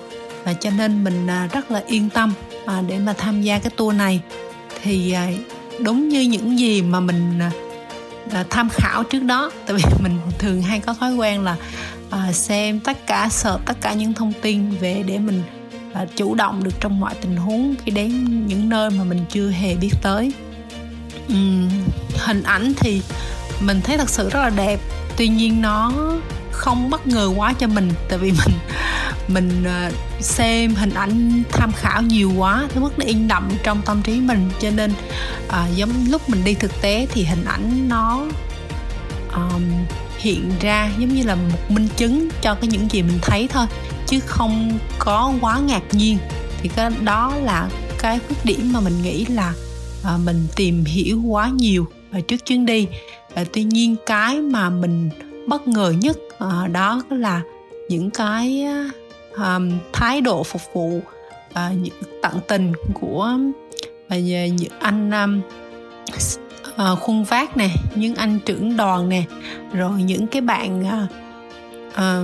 và 0.43 0.53
cho 0.53 0.69
nên 0.77 1.03
mình 1.03 1.27
à, 1.27 1.47
rất 1.51 1.71
là 1.71 1.84
yên 1.88 2.10
tâm 2.10 2.34
à, 2.65 2.82
để 2.88 2.99
mà 2.99 3.13
tham 3.13 3.41
gia 3.41 3.60
cái 3.60 3.71
tour 3.77 3.95
này. 3.95 4.21
Thì 4.84 5.12
à, 5.12 5.27
đúng 5.79 6.10
như 6.10 6.21
những 6.21 6.60
gì 6.60 6.82
mà 6.82 6.99
mình 6.99 7.39
à, 7.39 7.51
à, 8.32 8.45
tham 8.49 8.69
khảo 8.71 9.03
trước 9.03 9.23
đó 9.23 9.51
tại 9.65 9.75
vì 9.75 9.84
mình 10.03 10.17
thường 10.39 10.62
hay 10.62 10.79
có 10.79 10.93
thói 10.93 11.15
quen 11.15 11.43
là 11.43 11.56
à, 12.10 12.32
xem 12.34 12.79
tất 12.79 13.08
cả 13.08 13.27
sợ 13.32 13.60
tất 13.65 13.77
cả 13.82 13.93
những 13.93 14.13
thông 14.13 14.34
tin 14.41 14.69
về 14.69 15.03
để 15.08 15.19
mình 15.19 15.41
và 15.93 16.06
chủ 16.15 16.36
động 16.36 16.63
được 16.63 16.73
trong 16.79 16.99
mọi 16.99 17.15
tình 17.21 17.38
huống 17.38 17.75
khi 17.86 17.91
đến 17.91 18.25
những 18.47 18.69
nơi 18.69 18.89
mà 18.89 19.03
mình 19.03 19.25
chưa 19.29 19.49
hề 19.49 19.75
biết 19.75 19.91
tới. 20.01 20.34
Uhm, 21.34 21.69
hình 22.17 22.43
ảnh 22.43 22.73
thì 22.77 23.01
mình 23.62 23.82
thấy 23.84 23.97
thật 23.97 24.10
sự 24.10 24.29
rất 24.29 24.39
là 24.39 24.49
đẹp. 24.49 24.79
Tuy 25.17 25.27
nhiên 25.27 25.62
nó 25.62 25.91
không 26.51 26.89
bất 26.89 27.08
ngờ 27.08 27.29
quá 27.36 27.53
cho 27.53 27.67
mình 27.67 27.89
tại 28.10 28.17
vì 28.17 28.32
mình 28.45 28.56
mình 29.27 29.63
ờ, 29.63 29.91
xem 30.19 30.75
hình 30.75 30.93
ảnh 30.93 31.43
tham 31.51 31.71
khảo 31.71 32.01
nhiều 32.01 32.32
quá 32.38 32.67
tới 32.73 32.84
mức 32.84 32.99
nó 32.99 33.06
in 33.06 33.27
đậm 33.27 33.49
trong 33.63 33.82
tâm 33.86 34.01
trí 34.01 34.21
mình. 34.21 34.49
Cho 34.60 34.69
nên 34.69 34.93
à, 35.49 35.67
giống 35.75 35.89
lúc 36.10 36.29
mình 36.29 36.43
đi 36.43 36.53
thực 36.53 36.82
tế 36.82 37.08
thì 37.12 37.23
hình 37.23 37.45
ảnh 37.45 37.89
nó 37.89 38.25
um, 39.34 39.63
hiện 40.24 40.52
ra 40.62 40.92
giống 40.98 41.10
như 41.10 41.24
là 41.24 41.36
một 41.36 41.72
minh 41.72 41.88
chứng 41.98 42.30
cho 42.42 42.56
cái 42.56 42.68
những 42.68 42.88
gì 42.92 43.02
mình 43.02 43.20
thấy 43.22 43.48
thôi 43.48 43.66
chứ 44.08 44.20
không 44.20 44.78
có 45.00 45.34
quá 45.42 45.60
ngạc 45.60 45.84
nhiên. 45.92 46.18
Thì 46.62 46.70
cái 46.76 46.92
đó 47.02 47.34
là 47.44 47.70
cái 48.00 48.20
khuyết 48.28 48.38
điểm 48.44 48.74
mà 48.74 48.80
mình 48.80 49.02
nghĩ 49.02 49.26
là 49.26 49.54
à, 50.04 50.18
mình 50.18 50.48
tìm 50.56 50.86
hiểu 50.86 51.22
quá 51.22 51.50
nhiều 51.56 51.88
và 52.12 52.20
trước 52.20 52.46
chuyến 52.46 52.66
đi. 52.66 52.88
À, 53.34 53.44
tuy 53.54 53.64
nhiên 53.64 53.96
cái 54.06 54.42
mà 54.42 54.70
mình 54.70 55.10
bất 55.48 55.68
ngờ 55.68 55.94
nhất 56.02 56.18
à, 56.40 56.68
đó 56.68 57.02
là 57.10 57.42
những 57.90 58.10
cái 58.10 58.64
à, 58.64 58.90
um, 59.56 59.72
thái 59.94 60.22
độ 60.22 60.44
phục 60.44 60.62
vụ 60.74 61.02
à, 61.54 61.72
những 61.82 62.02
tận 62.22 62.40
tình 62.48 62.74
của 62.94 63.30
à, 64.08 64.18
những 64.18 64.58
à, 64.70 64.78
anh 64.80 65.12
à, 65.12 65.28
à, 66.78 66.96
khuôn 66.96 67.24
vác 67.24 67.58
nè 67.58 67.70
những 67.96 68.16
anh 68.16 68.40
trưởng 68.40 68.78
đoàn 68.78 69.10
nè 69.10 69.24
rồi 69.74 70.04
những 70.04 70.28
cái 70.28 70.42
bạn 70.42 70.88
à, 70.88 71.08
à, 71.96 72.22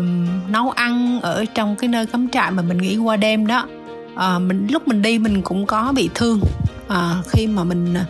nấu 0.49 0.71
ăn 0.71 1.21
ở 1.21 1.45
trong 1.53 1.75
cái 1.75 1.87
nơi 1.87 2.05
cắm 2.05 2.29
trại 2.29 2.51
mà 2.51 2.61
mình 2.61 2.77
nghỉ 2.77 2.97
qua 2.97 3.17
đêm 3.17 3.47
đó. 3.47 3.67
À, 4.15 4.39
mình 4.39 4.67
lúc 4.71 4.87
mình 4.87 5.01
đi 5.01 5.19
mình 5.19 5.41
cũng 5.41 5.65
có 5.65 5.91
bị 5.95 6.09
thương. 6.15 6.39
À, 6.87 7.15
khi 7.27 7.47
mà 7.47 7.63
mình 7.63 7.93
à, 7.93 8.05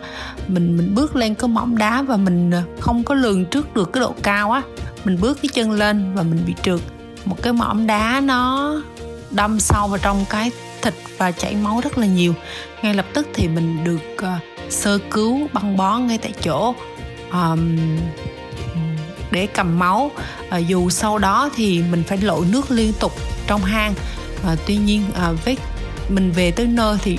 mình 0.48 0.76
mình 0.76 0.94
bước 0.94 1.16
lên 1.16 1.34
cái 1.34 1.48
mỏm 1.48 1.78
đá 1.78 2.02
và 2.02 2.16
mình 2.16 2.50
à, 2.50 2.62
không 2.80 3.04
có 3.04 3.14
lường 3.14 3.44
trước 3.44 3.74
được 3.74 3.92
cái 3.92 4.00
độ 4.00 4.14
cao 4.22 4.50
á 4.50 4.62
mình 5.04 5.18
bước 5.20 5.38
cái 5.42 5.50
chân 5.52 5.70
lên 5.70 6.14
và 6.14 6.22
mình 6.22 6.42
bị 6.46 6.54
trượt. 6.62 6.80
Một 7.24 7.42
cái 7.42 7.52
mỏm 7.52 7.86
đá 7.86 8.20
nó 8.24 8.74
đâm 9.30 9.60
sâu 9.60 9.88
vào 9.88 9.98
trong 9.98 10.24
cái 10.30 10.50
thịt 10.82 10.94
và 11.18 11.32
chảy 11.32 11.56
máu 11.56 11.80
rất 11.84 11.98
là 11.98 12.06
nhiều. 12.06 12.34
Ngay 12.82 12.94
lập 12.94 13.06
tức 13.14 13.26
thì 13.34 13.48
mình 13.48 13.84
được 13.84 14.16
uh, 14.16 14.59
sơ 14.70 14.98
cứu 15.10 15.48
băng 15.52 15.76
bó 15.76 15.98
ngay 15.98 16.18
tại 16.18 16.32
chỗ. 16.42 16.74
Um, 17.32 17.78
để 19.30 19.46
cầm 19.46 19.78
máu. 19.78 20.10
À, 20.50 20.58
dù 20.58 20.90
sau 20.90 21.18
đó 21.18 21.50
thì 21.56 21.82
mình 21.90 22.02
phải 22.06 22.18
lội 22.18 22.46
nước 22.46 22.70
liên 22.70 22.92
tục 23.00 23.12
trong 23.46 23.64
hang. 23.64 23.94
À, 24.46 24.56
tuy 24.66 24.76
nhiên 24.76 25.04
ờ, 25.14 25.30
à, 25.30 25.32
với 25.44 25.56
mình 26.08 26.32
về 26.32 26.50
tới 26.50 26.66
nơi 26.66 26.98
thì 27.02 27.18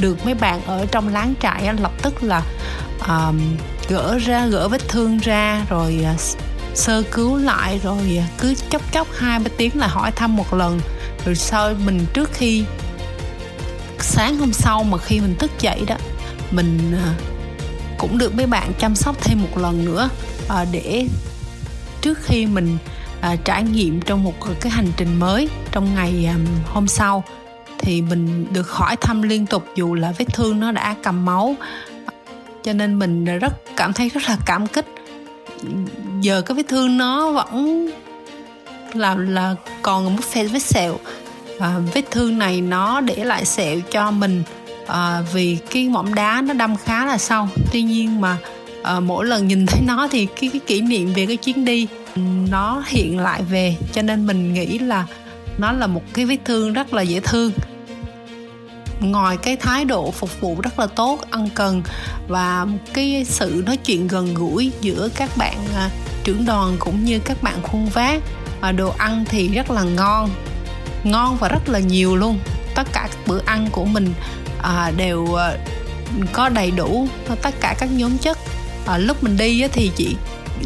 được 0.00 0.24
mấy 0.24 0.34
bạn 0.34 0.60
ở 0.66 0.86
trong 0.90 1.08
láng 1.08 1.34
trại 1.42 1.74
lập 1.80 1.92
tức 2.02 2.22
là 2.22 2.42
à, 3.00 3.32
gỡ 3.88 4.18
ra 4.18 4.46
gỡ 4.46 4.68
vết 4.68 4.88
thương 4.88 5.18
ra 5.18 5.66
rồi 5.68 6.00
à, 6.04 6.14
sơ 6.74 7.02
cứu 7.02 7.36
lại 7.36 7.80
rồi 7.82 8.18
à, 8.18 8.26
cứ 8.38 8.54
chốc 8.70 8.92
chốc 8.92 9.06
hai 9.16 9.38
ba 9.38 9.50
tiếng 9.56 9.78
là 9.78 9.86
hỏi 9.86 10.10
thăm 10.10 10.36
một 10.36 10.54
lần. 10.54 10.80
Rồi 11.24 11.34
sau 11.34 11.74
mình 11.84 12.06
trước 12.14 12.30
khi 12.32 12.64
sáng 13.98 14.38
hôm 14.38 14.52
sau 14.52 14.82
mà 14.82 14.98
khi 14.98 15.20
mình 15.20 15.36
thức 15.38 15.50
dậy 15.60 15.84
đó 15.86 15.96
mình 16.52 16.94
à, 17.04 17.14
cũng 17.98 18.18
được 18.18 18.34
mấy 18.34 18.46
bạn 18.46 18.72
chăm 18.78 18.94
sóc 18.94 19.16
thêm 19.20 19.42
một 19.42 19.58
lần 19.58 19.84
nữa 19.84 20.08
à, 20.48 20.64
để 20.72 21.06
trước 22.00 22.18
khi 22.22 22.46
mình 22.46 22.78
à, 23.20 23.36
trải 23.44 23.62
nghiệm 23.62 24.00
trong 24.00 24.24
một 24.24 24.34
cái 24.60 24.72
hành 24.72 24.92
trình 24.96 25.18
mới 25.18 25.48
trong 25.72 25.94
ngày 25.94 26.30
hôm 26.66 26.88
sau, 26.88 27.24
thì 27.78 28.02
mình 28.02 28.46
được 28.52 28.70
hỏi 28.70 28.96
thăm 28.96 29.22
liên 29.22 29.46
tục 29.46 29.64
dù 29.76 29.94
là 29.94 30.12
vết 30.18 30.24
thương 30.32 30.60
nó 30.60 30.72
đã 30.72 30.94
cầm 31.02 31.24
máu. 31.24 31.56
Cho 32.62 32.72
nên 32.72 32.98
mình 32.98 33.24
rất 33.24 33.52
cảm 33.76 33.92
thấy 33.92 34.08
rất 34.08 34.22
là 34.28 34.36
cảm 34.46 34.66
kích. 34.66 34.86
Giờ 36.20 36.42
cái 36.42 36.54
vết 36.56 36.68
thương 36.68 36.98
nó 36.98 37.32
vẫn 37.32 37.90
là 38.94 39.14
là 39.14 39.54
còn 39.82 40.16
một 40.16 40.22
vết 40.34 40.44
vết 40.44 40.62
sẹo. 40.62 40.98
Và 41.58 41.80
vết 41.94 42.02
thương 42.10 42.38
này 42.38 42.60
nó 42.60 43.00
để 43.00 43.24
lại 43.24 43.44
sẹo 43.44 43.80
cho 43.90 44.10
mình 44.10 44.42
à, 44.86 45.22
vì 45.32 45.58
cái 45.70 45.88
mỏm 45.88 46.14
đá 46.14 46.42
nó 46.46 46.54
đâm 46.54 46.76
khá 46.76 47.06
là 47.06 47.18
sâu. 47.18 47.48
Tuy 47.72 47.82
nhiên 47.82 48.20
mà 48.20 48.36
à, 48.82 49.00
mỗi 49.00 49.26
lần 49.26 49.48
nhìn 49.48 49.66
thấy 49.66 49.80
nó 49.86 50.08
thì 50.10 50.26
cái, 50.26 50.50
cái 50.52 50.60
kỷ 50.66 50.80
niệm 50.80 51.12
về 51.12 51.26
cái 51.26 51.36
chuyến 51.36 51.64
đi 51.64 51.86
nó 52.50 52.82
hiện 52.86 53.18
lại 53.18 53.42
về. 53.42 53.76
Cho 53.92 54.02
nên 54.02 54.26
mình 54.26 54.54
nghĩ 54.54 54.78
là 54.78 55.06
nó 55.58 55.72
là 55.72 55.86
một 55.86 56.02
cái 56.14 56.24
vết 56.24 56.38
thương 56.44 56.72
rất 56.72 56.94
là 56.94 57.02
dễ 57.02 57.20
thương. 57.20 57.52
Ngoài 59.00 59.36
cái 59.36 59.56
thái 59.56 59.84
độ 59.84 60.10
phục 60.10 60.40
vụ 60.40 60.56
rất 60.62 60.78
là 60.78 60.86
tốt 60.86 61.18
ân 61.30 61.48
cần 61.54 61.82
và 62.28 62.66
cái 62.92 63.24
sự 63.28 63.62
nói 63.66 63.76
chuyện 63.76 64.08
gần 64.08 64.34
gũi 64.34 64.72
giữa 64.80 65.08
các 65.16 65.36
bạn 65.36 65.56
à, 65.74 65.90
trưởng 66.24 66.44
đoàn 66.44 66.76
cũng 66.78 67.04
như 67.04 67.18
các 67.18 67.42
bạn 67.42 67.62
khuôn 67.62 67.86
vác 67.86 68.22
và 68.60 68.72
đồ 68.72 68.94
ăn 68.98 69.24
thì 69.28 69.48
rất 69.48 69.70
là 69.70 69.82
ngon. 69.82 70.30
Ngon 71.04 71.36
và 71.40 71.48
rất 71.48 71.68
là 71.68 71.78
nhiều 71.78 72.16
luôn. 72.16 72.38
Tất 72.74 72.88
cả 72.92 73.08
các 73.10 73.26
bữa 73.26 73.40
ăn 73.46 73.68
của 73.72 73.84
mình 73.84 74.12
à, 74.62 74.92
đều 74.96 75.34
à, 75.34 75.56
có 76.32 76.48
đầy 76.48 76.70
đủ 76.70 77.08
tất 77.42 77.54
cả 77.60 77.74
các 77.78 77.88
nhóm 77.92 78.18
chất. 78.18 78.38
À, 78.86 78.98
lúc 78.98 79.24
mình 79.24 79.36
đi 79.36 79.68
thì 79.68 79.90
chỉ 79.96 80.16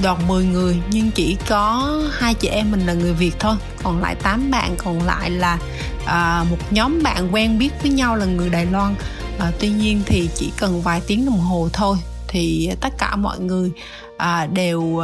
đoàn 0.03 0.29
10 0.29 0.45
người 0.45 0.77
nhưng 0.91 1.11
chỉ 1.11 1.37
có 1.49 2.01
hai 2.13 2.35
chị 2.35 2.49
em 2.49 2.71
mình 2.71 2.87
là 2.87 2.93
người 2.93 3.13
Việt 3.13 3.33
thôi. 3.39 3.57
Còn 3.83 4.01
lại 4.01 4.15
8 4.15 4.51
bạn 4.51 4.75
còn 4.77 5.03
lại 5.03 5.31
là 5.31 5.59
à, 6.07 6.45
một 6.51 6.59
nhóm 6.71 7.03
bạn 7.03 7.35
quen 7.35 7.59
biết 7.59 7.71
với 7.83 7.91
nhau 7.91 8.17
là 8.17 8.27
người 8.27 8.49
Đài 8.49 8.67
Loan. 8.67 8.95
À, 9.39 9.53
tuy 9.59 9.69
nhiên 9.69 10.03
thì 10.07 10.29
chỉ 10.35 10.53
cần 10.57 10.83
vài 10.83 11.01
tiếng 11.07 11.27
đồng 11.27 11.41
hồ 11.41 11.69
thôi 11.73 11.97
thì 12.29 12.71
tất 12.81 12.99
cả 12.99 13.17
mọi 13.17 13.39
người 13.41 13.71
à, 14.17 14.47
đều 14.47 15.03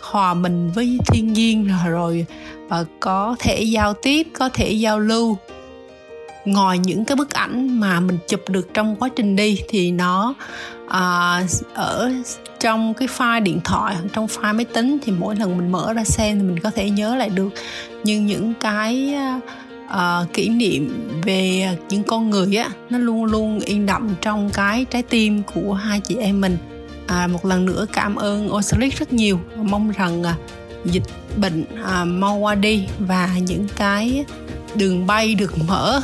hòa 0.00 0.34
mình 0.34 0.70
với 0.70 0.98
thiên 1.06 1.32
nhiên 1.32 1.70
rồi 1.86 2.26
và 2.68 2.84
có 3.00 3.36
thể 3.38 3.62
giao 3.62 3.94
tiếp 3.94 4.26
có 4.38 4.48
thể 4.48 4.70
giao 4.70 4.98
lưu 4.98 5.38
ngoài 6.44 6.78
những 6.78 7.04
cái 7.04 7.16
bức 7.16 7.30
ảnh 7.30 7.80
mà 7.80 8.00
mình 8.00 8.18
chụp 8.28 8.40
được 8.48 8.74
trong 8.74 8.96
quá 8.96 9.08
trình 9.16 9.36
đi 9.36 9.58
thì 9.68 9.90
nó 9.90 10.34
à, 10.88 11.42
ở 11.74 12.12
trong 12.60 12.94
cái 12.94 13.08
file 13.16 13.42
điện 13.42 13.60
thoại 13.64 13.96
trong 14.12 14.26
file 14.26 14.54
máy 14.54 14.64
tính 14.64 14.98
thì 15.02 15.12
mỗi 15.12 15.36
lần 15.36 15.58
mình 15.58 15.72
mở 15.72 15.92
ra 15.92 16.04
xem 16.04 16.38
thì 16.38 16.44
mình 16.44 16.58
có 16.58 16.70
thể 16.70 16.90
nhớ 16.90 17.16
lại 17.16 17.28
được. 17.28 17.48
Nhưng 18.04 18.26
những 18.26 18.54
cái 18.60 19.14
uh, 19.86 20.32
kỷ 20.32 20.48
niệm 20.48 21.10
về 21.24 21.68
những 21.88 22.02
con 22.02 22.30
người 22.30 22.56
á 22.56 22.70
nó 22.90 22.98
luôn 22.98 23.24
luôn 23.24 23.60
in 23.60 23.86
đậm 23.86 24.14
trong 24.20 24.50
cái 24.50 24.84
trái 24.84 25.02
tim 25.02 25.42
của 25.54 25.74
hai 25.74 26.00
chị 26.00 26.16
em 26.16 26.40
mình. 26.40 26.58
À, 27.06 27.26
một 27.26 27.44
lần 27.44 27.66
nữa 27.66 27.86
cảm 27.92 28.16
ơn 28.16 28.54
Osalic 28.54 28.98
rất 28.98 29.12
nhiều. 29.12 29.40
Mong 29.56 29.90
rằng 29.90 30.22
à, 30.22 30.34
dịch 30.84 31.02
bệnh 31.36 31.64
à, 31.84 32.04
mau 32.04 32.36
qua 32.36 32.54
đi 32.54 32.86
và 32.98 33.30
những 33.46 33.66
cái 33.76 34.24
đường 34.74 35.06
bay 35.06 35.34
được 35.34 35.54
mở 35.68 36.00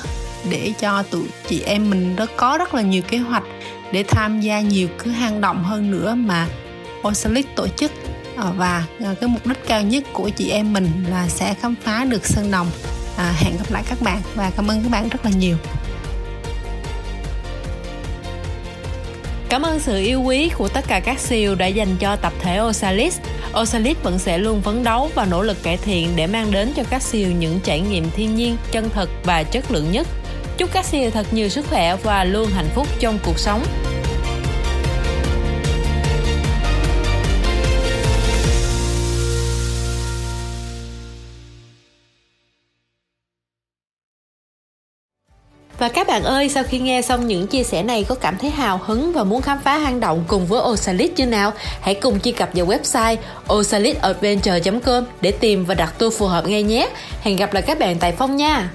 để 0.50 0.72
cho 0.80 1.02
tụi 1.02 1.26
chị 1.48 1.62
em 1.62 1.90
mình 1.90 2.16
đó 2.16 2.26
có 2.36 2.58
rất 2.58 2.74
là 2.74 2.82
nhiều 2.82 3.02
kế 3.02 3.18
hoạch 3.18 3.44
để 3.92 4.02
tham 4.02 4.40
gia 4.40 4.60
nhiều 4.60 4.88
cái 4.98 5.14
hang 5.14 5.40
động 5.40 5.64
hơn 5.64 5.90
nữa 5.90 6.14
mà 6.14 6.46
Osalic 7.08 7.56
tổ 7.56 7.68
chức 7.68 7.92
à, 8.36 8.44
và 8.56 8.84
à, 9.04 9.14
cái 9.20 9.28
mục 9.28 9.46
đích 9.46 9.66
cao 9.66 9.82
nhất 9.82 10.04
của 10.12 10.28
chị 10.28 10.50
em 10.50 10.72
mình 10.72 10.90
là 11.10 11.28
sẽ 11.28 11.54
khám 11.54 11.74
phá 11.82 12.04
được 12.04 12.26
sơn 12.26 12.50
đồng 12.50 12.66
à, 13.16 13.34
hẹn 13.36 13.56
gặp 13.56 13.70
lại 13.70 13.82
các 13.88 14.02
bạn 14.02 14.20
và 14.34 14.50
cảm 14.56 14.68
ơn 14.68 14.82
các 14.82 14.88
bạn 14.90 15.08
rất 15.08 15.24
là 15.24 15.30
nhiều 15.30 15.56
Cảm 19.50 19.62
ơn 19.62 19.80
sự 19.80 20.00
yêu 20.00 20.22
quý 20.22 20.48
của 20.48 20.68
tất 20.68 20.84
cả 20.88 21.00
các 21.00 21.18
siêu 21.18 21.54
đã 21.54 21.66
dành 21.66 21.96
cho 22.00 22.16
tập 22.16 22.32
thể 22.40 22.60
Osalis. 22.60 23.18
Osalis 23.60 23.96
vẫn 24.02 24.18
sẽ 24.18 24.38
luôn 24.38 24.62
phấn 24.62 24.84
đấu 24.84 25.10
và 25.14 25.24
nỗ 25.24 25.42
lực 25.42 25.62
cải 25.62 25.76
thiện 25.76 26.08
để 26.16 26.26
mang 26.26 26.50
đến 26.50 26.72
cho 26.76 26.82
các 26.90 27.02
siêu 27.02 27.28
những 27.38 27.60
trải 27.64 27.80
nghiệm 27.80 28.10
thiên 28.10 28.34
nhiên, 28.34 28.56
chân 28.72 28.90
thật 28.94 29.10
và 29.24 29.42
chất 29.42 29.70
lượng 29.70 29.92
nhất. 29.92 30.06
Chúc 30.60 30.72
các 30.72 30.84
siêu 30.84 31.10
thật 31.10 31.26
nhiều 31.30 31.48
sức 31.48 31.66
khỏe 31.70 31.96
và 31.96 32.24
luôn 32.24 32.48
hạnh 32.50 32.68
phúc 32.74 32.86
trong 32.98 33.18
cuộc 33.24 33.38
sống. 33.38 33.62
Và 45.78 45.88
các 45.88 46.06
bạn 46.06 46.22
ơi, 46.22 46.48
sau 46.48 46.64
khi 46.64 46.78
nghe 46.78 47.02
xong 47.02 47.26
những 47.26 47.46
chia 47.46 47.62
sẻ 47.62 47.82
này 47.82 48.04
có 48.08 48.14
cảm 48.14 48.38
thấy 48.38 48.50
hào 48.50 48.80
hứng 48.84 49.12
và 49.12 49.24
muốn 49.24 49.42
khám 49.42 49.58
phá 49.64 49.78
hang 49.78 50.00
động 50.00 50.24
cùng 50.28 50.46
với 50.46 50.62
Osalit 50.62 51.16
chưa 51.16 51.26
nào? 51.26 51.52
Hãy 51.80 51.94
cùng 51.94 52.20
truy 52.20 52.32
cập 52.32 52.50
vào 52.54 52.66
website 52.66 53.16
osalitadventure.com 53.52 55.04
để 55.20 55.32
tìm 55.32 55.64
và 55.64 55.74
đặt 55.74 55.98
tour 55.98 56.18
phù 56.18 56.26
hợp 56.26 56.46
ngay 56.46 56.62
nhé. 56.62 56.88
Hẹn 57.22 57.36
gặp 57.36 57.54
lại 57.54 57.62
các 57.62 57.78
bạn 57.78 57.98
tại 57.98 58.12
Phong 58.12 58.36
nha! 58.36 58.70